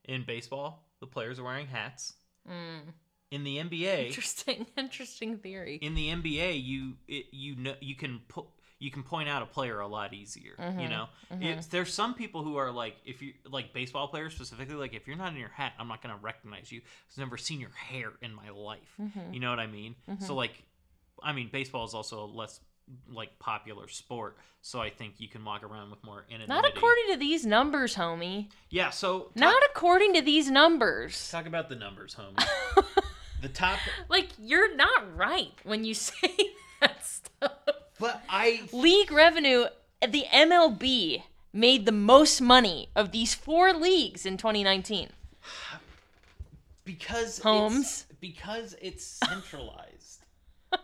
[0.05, 2.13] In baseball, the players are wearing hats.
[3.29, 5.75] In the NBA, Interesting interesting theory.
[5.81, 8.45] in the NBA, you it, you know you can put
[8.79, 10.53] you can point out a player a lot easier.
[10.59, 10.79] Mm-hmm.
[10.79, 11.07] You know,
[11.41, 15.07] It's- there's some people who are like if you like baseball players specifically, like if
[15.07, 16.81] you're not in your hat, I'm not gonna recognize you.
[17.11, 18.93] I've never seen your hair in my life.
[19.01, 19.33] Mm-hmm.
[19.33, 19.95] You know what I mean?
[20.19, 20.63] So like,
[21.23, 22.59] I mean, baseball is also a less
[23.11, 26.47] like popular sport, so I think you can walk around with more anonymity.
[26.47, 28.47] Not according to these numbers, homie.
[28.69, 28.91] Yeah.
[28.91, 31.29] So talk, Not according to these numbers.
[31.29, 32.45] talk about the numbers, homie.
[33.41, 36.33] the top, Like you're not right when you say
[36.79, 37.51] that stuff.
[37.99, 39.65] But I League revenue,
[40.07, 41.23] the MLB
[41.53, 45.09] made the most money of these four leagues in 2019.
[46.85, 48.05] because Holmes.
[48.09, 50.23] it's, because it's centralized.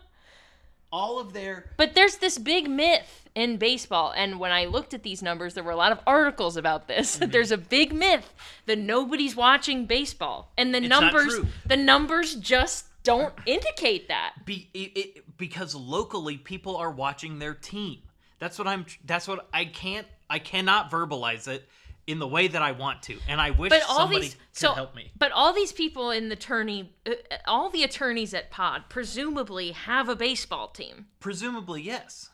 [0.92, 5.02] All of their But there's this big myth in baseball, and when I looked at
[5.02, 7.18] these numbers, there were a lot of articles about this.
[7.18, 7.30] Mm-hmm.
[7.32, 8.32] There's a big myth
[8.66, 14.34] that nobody's watching baseball, and the not numbers, the numbers just don't indicate that.
[14.44, 17.98] be it, it, because locally people are watching their team.
[18.38, 18.86] That's what I'm.
[19.04, 20.06] That's what I can't.
[20.28, 21.68] I cannot verbalize it
[22.06, 24.40] in the way that I want to, and I wish But all somebody these, could
[24.52, 25.10] so, help me.
[25.16, 27.12] but all these people in the attorney, uh,
[27.46, 31.06] all the attorneys at Pod presumably have a baseball team.
[31.20, 32.30] Presumably, yes.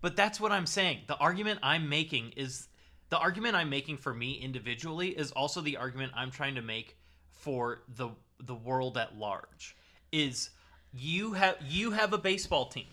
[0.00, 1.02] But that's what I'm saying.
[1.06, 2.68] The argument I'm making is
[3.10, 6.96] the argument I'm making for me individually is also the argument I'm trying to make
[7.30, 9.76] for the the world at large.
[10.12, 10.50] Is
[10.92, 12.86] you have you have a baseball team,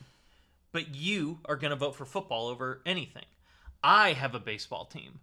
[0.72, 3.26] but you are going to vote for football over anything.
[3.84, 5.20] I have a baseball team.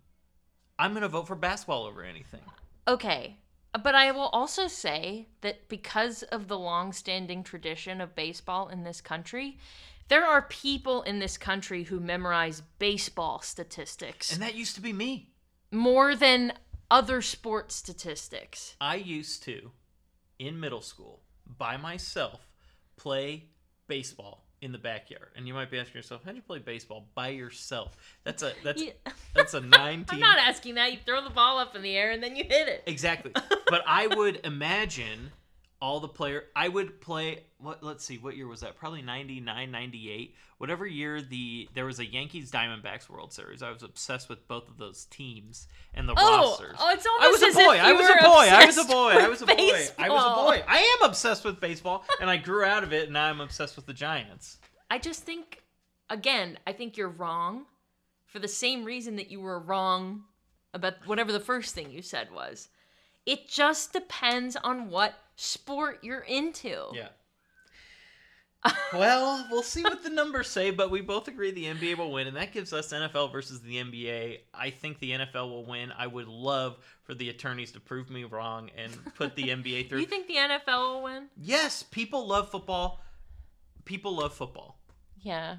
[0.79, 2.41] I'm going to vote for basketball over anything.
[2.89, 3.37] Okay.
[3.83, 9.01] But I will also say that because of the long-standing tradition of baseball in this
[9.01, 9.59] country,
[10.09, 14.93] there are people in this country who memorize baseball statistics And that used to be
[14.93, 15.31] me.
[15.71, 16.53] more than
[16.91, 18.77] other sports statistics.
[18.79, 19.71] I used to,
[20.39, 21.21] in middle school,
[21.59, 22.41] by myself,
[22.97, 23.45] play
[23.89, 25.29] baseball in the backyard.
[25.37, 27.97] And you might be asking yourself, how'd you play baseball by yourself?
[28.25, 28.93] That's a that's Yeah.
[29.35, 30.93] that's a nine I'm not asking that.
[30.93, 32.83] You throw the ball up in the air and then you hit it.
[32.87, 33.33] exactly.
[33.69, 35.33] but I would imagine
[35.83, 38.77] all the player I would play what let's see what year was that?
[38.77, 43.83] Probably 99 98 whatever year the there was a Yankees Diamondbacks World Series I was
[43.83, 46.77] obsessed with both of those teams and the Oh, rosters.
[46.79, 48.85] oh, it's almost I was as if boy I was a boy I was a
[48.85, 49.53] boy I was a boy
[49.99, 50.65] I was a boy.
[50.69, 53.75] I am obsessed with baseball and I grew out of it and now I'm obsessed
[53.75, 54.59] with the Giants.
[54.89, 55.63] I just think,
[56.11, 57.65] again, I think you're wrong
[58.27, 60.23] for the same reason that you were wrong
[60.75, 62.69] about whatever the first thing you said was.
[63.27, 66.87] It just depends on what sport you're into.
[66.93, 67.09] yeah
[68.93, 72.27] well, we'll see what the numbers say, but we both agree the NBA will win,
[72.27, 74.39] and that gives us NFL versus the NBA.
[74.55, 75.93] I think the NFL will win.
[75.97, 80.01] I would love for the attorneys to prove me wrong and put the NBA through.
[80.01, 81.29] You think the NFL will win?
[81.37, 83.01] yes, people love football.
[83.85, 84.79] People love football.
[85.21, 85.57] Yeah.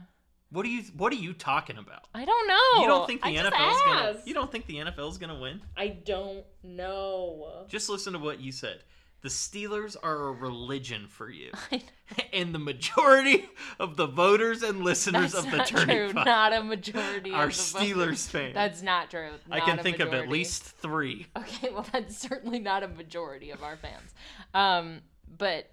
[0.49, 2.05] What are you What are you talking about?
[2.13, 2.81] I don't know.
[2.81, 4.21] You don't think the I just NFL's gonna?
[4.25, 5.61] You don't think the NFL's gonna win?
[5.75, 7.65] I don't know.
[7.67, 8.83] Just listen to what you said.
[9.23, 11.51] The Steelers are a religion for you,
[12.33, 13.47] and the majority
[13.79, 16.13] of the voters and listeners That's of the not Turning true.
[16.13, 18.53] Point Not a majority are Steelers fans.
[18.53, 19.29] That's not true.
[19.49, 21.27] I can think of at least three.
[21.37, 24.13] Okay, well, that's certainly not a majority of our fans.
[24.53, 24.99] Um,
[25.37, 25.71] but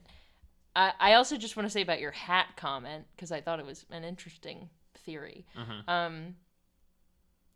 [0.76, 3.66] I, I also just want to say about your hat comment because I thought it
[3.66, 5.44] was an interesting theory.
[5.58, 5.88] Mhm.
[5.88, 6.36] Um,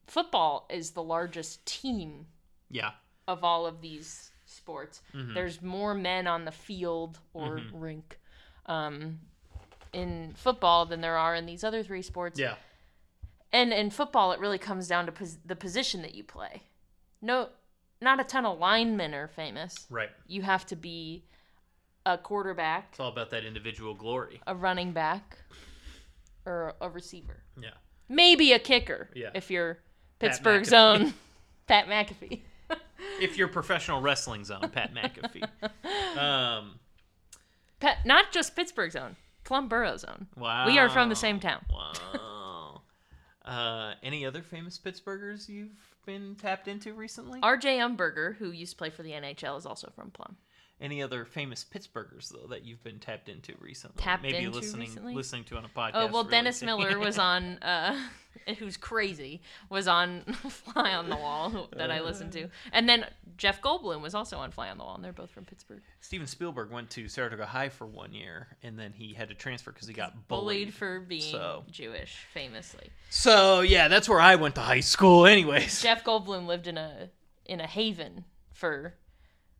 [0.08, 2.26] football is the largest team
[2.68, 2.92] Yeah,
[3.28, 5.02] of all of these sports.
[5.12, 5.34] Mhm.
[5.34, 7.70] There's more men on the field or Mhm.
[7.74, 8.18] rink
[8.66, 9.20] um,
[9.92, 12.38] in football than there are in these other three sports.
[12.40, 12.56] yeah,
[13.52, 16.62] And in football, it really comes down to pos- the position that you play.
[17.20, 17.50] No,
[18.00, 19.86] not a ton of linemen are famous.
[19.90, 20.10] right.
[20.26, 21.24] You have to be
[22.06, 24.40] a quarterback, It's all about that individual glory.
[24.46, 25.38] a running back,
[26.46, 27.42] or a receiver.
[27.60, 27.70] Yeah,
[28.08, 29.30] Maybe a kicker Yeah.
[29.34, 29.74] if you're
[30.18, 31.00] Pat Pittsburgh's McAfee.
[31.00, 31.14] own
[31.66, 32.42] Pat McAfee.
[33.20, 35.48] If you're professional wrestling zone, Pat McAfee.
[36.18, 36.78] Um,
[37.80, 40.28] Pat, not just Pittsburgh's own, Plum Borough's own.
[40.36, 40.66] wow.
[40.66, 41.64] We are from the same town.
[41.70, 42.82] Wow.
[43.44, 45.76] uh, any other famous Pittsburghers you've
[46.06, 47.40] been tapped into recently?
[47.42, 47.78] R.J.
[47.78, 50.36] Umberger, who used to play for the NHL, is also from Plum.
[50.80, 54.02] Any other famous Pittsburghers though that you've been tapped into recently?
[54.02, 55.14] Tapped Maybe into listening recently?
[55.14, 55.90] listening to on a podcast.
[55.94, 56.62] Oh well, really Dennis.
[56.62, 57.96] Miller was on, uh,
[58.58, 63.06] who's crazy, was on Fly on the Wall that I listened to, and then
[63.36, 65.80] Jeff Goldblum was also on Fly on the Wall, and they're both from Pittsburgh.
[66.00, 69.70] Steven Spielberg went to Saratoga High for one year, and then he had to transfer
[69.70, 70.74] because he got Bullied, bullied.
[70.74, 71.64] for being so.
[71.70, 72.90] Jewish, famously.
[73.10, 75.24] So yeah, that's where I went to high school.
[75.24, 77.10] Anyways, Jeff Goldblum lived in a
[77.46, 78.94] in a haven for,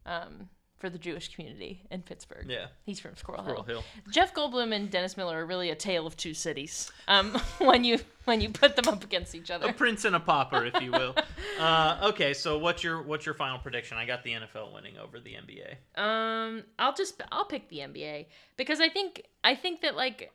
[0.06, 0.48] um,
[0.84, 2.44] for the Jewish community in Pittsburgh.
[2.46, 3.76] yeah, He's from Squirrel, Squirrel Hill.
[3.76, 4.12] Hill.
[4.12, 6.92] Jeff Goldblum and Dennis Miller are really a tale of two cities.
[7.08, 9.70] Um, when you when you put them up against each other.
[9.70, 11.14] A prince and a pauper, if you will.
[11.58, 13.96] uh, okay, so what's your what's your final prediction?
[13.96, 15.98] I got the NFL winning over the NBA.
[15.98, 18.26] Um, I'll just I'll pick the NBA
[18.58, 20.32] because I think I think that like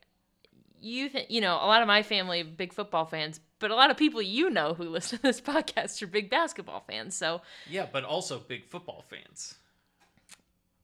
[0.81, 3.91] you th- you know a lot of my family big football fans, but a lot
[3.91, 7.15] of people you know who listen to this podcast are big basketball fans.
[7.15, 9.58] So Yeah, but also big football fans.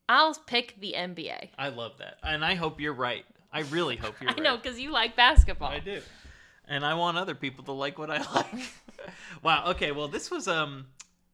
[0.08, 1.50] I'll pick the NBA.
[1.58, 3.26] I love that, and I hope you're right.
[3.52, 4.40] I really hope you're right.
[4.40, 4.44] I right.
[4.44, 5.70] know because you like basketball.
[5.70, 6.02] I do.
[6.68, 8.74] And I want other people to like what I like.
[9.44, 10.88] wow, okay, well this was um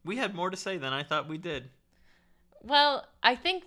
[0.03, 1.69] we had more to say than I thought we did.
[2.63, 3.63] Well, I think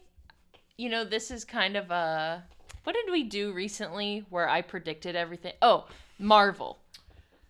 [0.76, 2.44] you know this is kind of a
[2.84, 5.55] what did we do recently where I predicted everything?
[5.62, 5.86] Oh,
[6.18, 6.78] Marvel.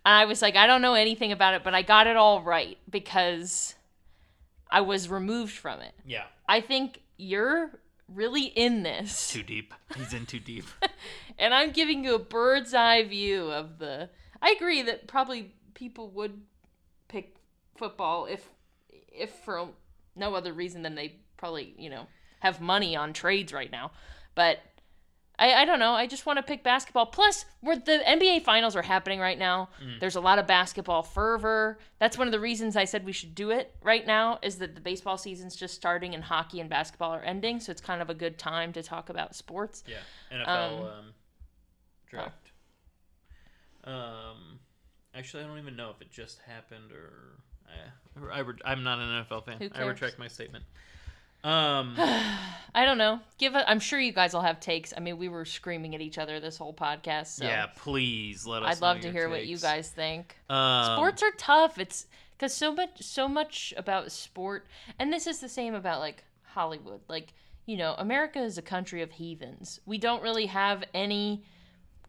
[0.06, 2.42] And I was like, I don't know anything about it, but I got it all
[2.42, 3.74] right because
[4.70, 5.92] I was removed from it.
[6.06, 6.24] Yeah.
[6.48, 7.78] I think you're
[8.12, 9.28] really in this.
[9.30, 9.74] Too deep.
[9.96, 10.66] He's in too deep.
[11.36, 14.08] And I'm giving you a bird's eye view of the
[14.40, 16.42] I agree that probably people would
[17.08, 17.34] pick
[17.76, 18.48] football if
[18.88, 19.68] if for
[20.14, 22.06] no other reason than they probably, you know,
[22.38, 23.90] have money on trades right now.
[24.34, 24.60] But
[25.38, 25.92] I, I don't know.
[25.92, 27.06] I just want to pick basketball.
[27.06, 29.68] Plus, where the NBA finals are happening right now,
[29.98, 31.78] there's a lot of basketball fervor.
[31.98, 34.38] That's one of the reasons I said we should do it right now.
[34.42, 37.80] Is that the baseball season's just starting and hockey and basketball are ending, so it's
[37.80, 39.82] kind of a good time to talk about sports.
[39.86, 39.96] Yeah.
[40.32, 41.04] NFL um,
[42.08, 42.52] draft.
[43.84, 44.60] Um
[45.14, 47.38] actually I don't even know if it just happened or
[48.30, 49.58] I, I, I'm not an NFL fan.
[49.58, 50.64] Who I retract my statement.
[51.44, 51.94] Um
[52.76, 53.20] I don't know.
[53.38, 53.54] Give.
[53.54, 54.92] I'm sure you guys will have takes.
[54.96, 57.26] I mean, we were screaming at each other this whole podcast.
[57.28, 60.36] So yeah, please let us I'd love to hear what you guys think.
[60.50, 61.78] Um, Sports are tough.
[61.78, 64.66] It's because so much, so much about sport,
[64.98, 67.00] and this is the same about like Hollywood.
[67.06, 67.32] Like
[67.66, 69.78] you know, America is a country of heathens.
[69.86, 71.44] We don't really have any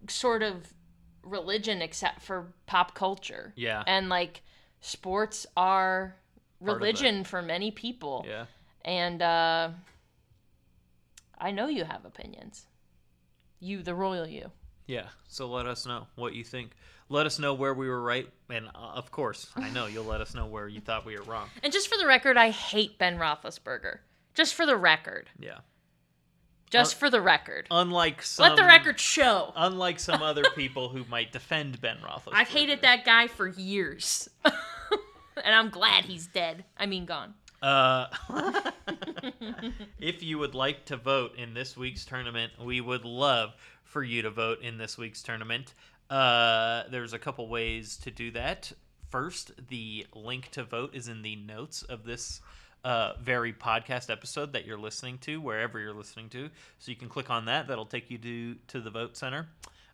[0.10, 0.74] sort of
[1.22, 3.54] religion except for pop culture.
[3.56, 3.84] Yeah.
[3.86, 4.42] and like
[4.82, 6.16] sports are
[6.60, 6.80] Part of it.
[6.80, 8.26] religion for many people.
[8.28, 8.46] Yeah.
[8.86, 9.70] And uh,
[11.38, 12.68] I know you have opinions.
[13.60, 14.52] You, the royal you.
[14.86, 15.08] Yeah.
[15.28, 16.72] So let us know what you think.
[17.10, 20.22] Let us know where we were right, and uh, of course, I know you'll let
[20.22, 21.50] us know where you thought we were wrong.
[21.62, 24.00] And just for the record, I hate Ben Roethlisberger.
[24.34, 25.30] Just for the record.
[25.40, 25.60] Yeah.
[26.72, 27.68] Just for the record.
[27.70, 29.54] Unlike some, Let the record show.
[29.56, 32.34] Unlike some other people who might defend Ben Roethlisberger.
[32.34, 34.28] I've hated that guy for years.
[34.44, 36.66] and I'm glad he's dead.
[36.76, 37.36] I mean, gone.
[37.66, 38.06] Uh,
[40.00, 44.22] if you would like to vote in this week's tournament, we would love for you
[44.22, 45.74] to vote in this week's tournament.
[46.08, 48.72] Uh, there's a couple ways to do that.
[49.10, 52.40] First, the link to vote is in the notes of this
[52.84, 56.52] uh, very podcast episode that you're listening to, wherever you're listening to.
[56.78, 57.68] So you can click on that.
[57.68, 59.48] That'll take you to to the vote center.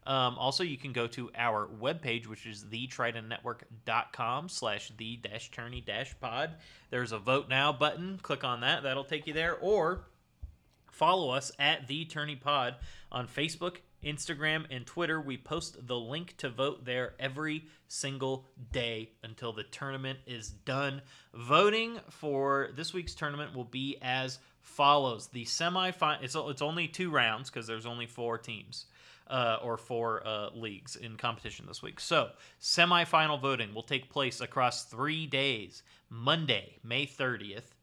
[0.05, 5.81] Um, also, you can go to our webpage, which is thetridentnetwork.com slash the dash tourney
[5.81, 6.55] dash pod.
[6.89, 8.19] There's a vote now button.
[8.21, 8.83] Click on that.
[8.83, 9.57] That'll take you there.
[9.61, 10.05] Or
[10.91, 12.75] follow us at the tourney pod
[13.11, 15.21] on Facebook, Instagram, and Twitter.
[15.21, 21.03] We post the link to vote there every single day until the tournament is done.
[21.35, 25.27] Voting for this week's tournament will be as follows.
[25.27, 28.85] The semifinal, it's, it's only two rounds because there's only four teams
[29.32, 31.99] uh, or four uh, leagues in competition this week.
[31.99, 32.29] So,
[32.61, 37.73] semifinal voting will take place across three days Monday, May 30th.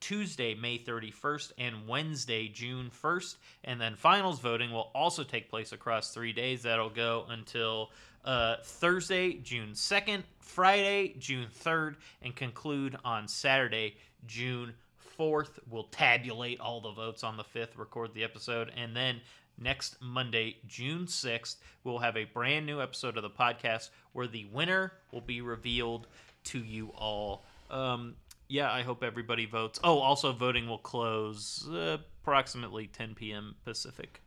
[0.00, 3.36] Tuesday, May 31st, and Wednesday, June 1st.
[3.62, 6.62] And then finals voting will also take place across three days.
[6.62, 7.90] That'll go until
[8.24, 13.94] uh, Thursday, June 2nd, Friday, June 3rd, and conclude on Saturday,
[14.26, 14.74] June
[15.18, 15.50] 4th.
[15.70, 19.20] We'll tabulate all the votes on the 5th, record the episode, and then
[19.58, 24.46] next Monday, June 6th, we'll have a brand new episode of the podcast where the
[24.52, 26.06] winner will be revealed
[26.44, 27.44] to you all.
[27.70, 28.16] Um,
[28.48, 29.80] yeah, I hope everybody votes.
[29.82, 33.54] Oh, also, voting will close uh, approximately 10 p.m.
[33.64, 34.20] Pacific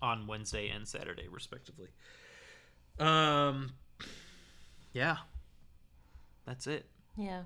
[0.00, 1.88] on Wednesday and Saturday, respectively.
[3.00, 3.72] Um,
[4.92, 5.16] yeah,
[6.46, 6.86] that's it.
[7.16, 7.42] Yeah.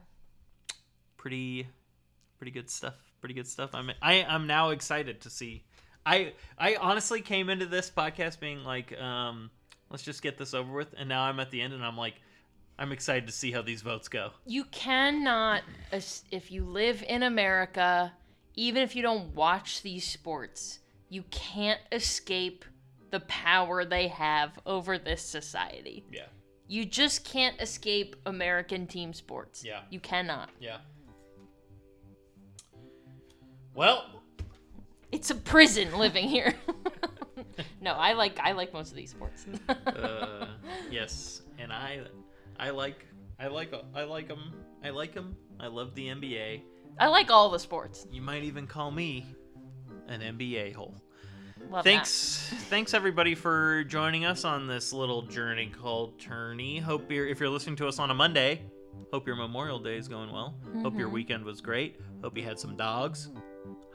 [1.17, 1.69] Pretty,
[2.39, 2.95] pretty good stuff.
[3.21, 3.71] Pretty good stuff.
[3.73, 5.63] I'm I I'm now excited to see.
[6.05, 9.51] I I honestly came into this podcast being like, um,
[9.91, 12.15] let's just get this over with, and now I'm at the end, and I'm like,
[12.79, 14.31] I'm excited to see how these votes go.
[14.47, 18.13] You cannot, if you live in America,
[18.57, 22.65] even if you don't watch these sports, you can't escape
[23.11, 26.05] the power they have over this society.
[26.11, 26.27] Yeah.
[26.67, 29.63] You just can't escape American team sports.
[29.63, 29.81] Yeah.
[29.91, 30.49] You cannot.
[30.59, 30.79] Yeah.
[33.75, 34.22] Well,
[35.23, 36.53] It's a prison living here.
[37.81, 39.47] no, I like I like most of these sports.
[39.69, 40.49] uh,
[40.91, 42.01] yes, and I,
[42.59, 43.07] I like,
[43.39, 44.53] I like, I like them.
[44.83, 45.37] I like them.
[45.61, 46.63] I love the NBA.
[46.99, 48.05] I like all the sports.
[48.11, 49.25] You might even call me
[50.09, 50.97] an NBA hole.
[51.71, 56.81] Love thanks, thanks everybody for joining us on this little journey called Tourney.
[56.81, 58.63] Hope you're, if you're listening to us on a Monday,
[59.13, 60.57] hope your Memorial Day is going well.
[60.83, 62.01] Hope your weekend was great.
[62.25, 63.31] Hope you had some dogs,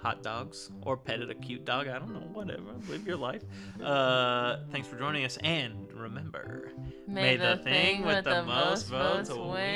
[0.02, 1.88] hot dogs, or petted a cute dog.
[1.88, 2.74] I don't know, whatever.
[2.90, 3.44] Live your life.
[3.84, 6.72] Uh, thanks for joining us, and remember,
[7.08, 7.14] that.
[7.14, 9.50] May, the thing with the most votes win.
[9.50, 9.70] win.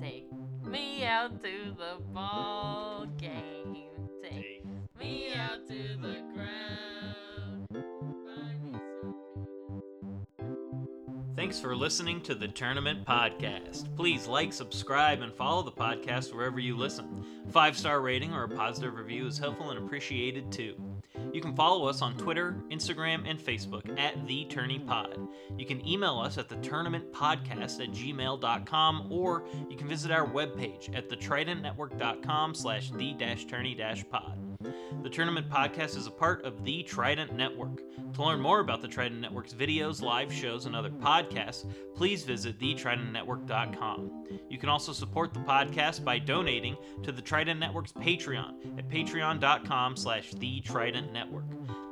[0.00, 0.26] Take
[0.64, 3.76] me out to the ball game.
[4.22, 4.64] Take
[4.98, 6.87] me out to the ground.
[11.48, 13.96] Thanks for listening to the Tournament Podcast.
[13.96, 17.24] Please like, subscribe, and follow the podcast wherever you listen.
[17.50, 20.74] Five star rating or a positive review is helpful and appreciated too.
[21.32, 25.18] You can follow us on Twitter, Instagram, and Facebook at The Tourney Pod.
[25.56, 30.26] You can email us at the Tournament Podcast at gmail.com or you can visit our
[30.26, 34.38] webpage at thetridentnetwork.com slash the dash tourney dash pod.
[35.02, 37.80] The Tournament Podcast is a part of the Trident Network.
[38.14, 41.64] To learn more about the Trident Network's videos, live shows, and other podcasts,
[41.94, 44.24] please visit thetridentnetwork.com.
[44.48, 49.96] You can also support the podcast by donating to the Trident Network's Patreon at patreon.com
[49.96, 51.44] slash the Trident Network.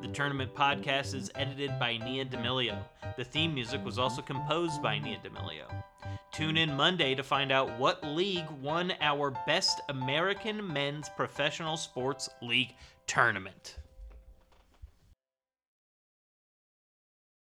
[0.02, 2.78] The Tournament Podcast is edited by Nia D'Amelio.
[3.16, 5.66] The theme music was also composed by Nia D'Amelio.
[6.32, 12.28] Tune in Monday to find out what league won our Best American Men's Professional Sports
[12.42, 12.74] League
[13.06, 13.76] tournament.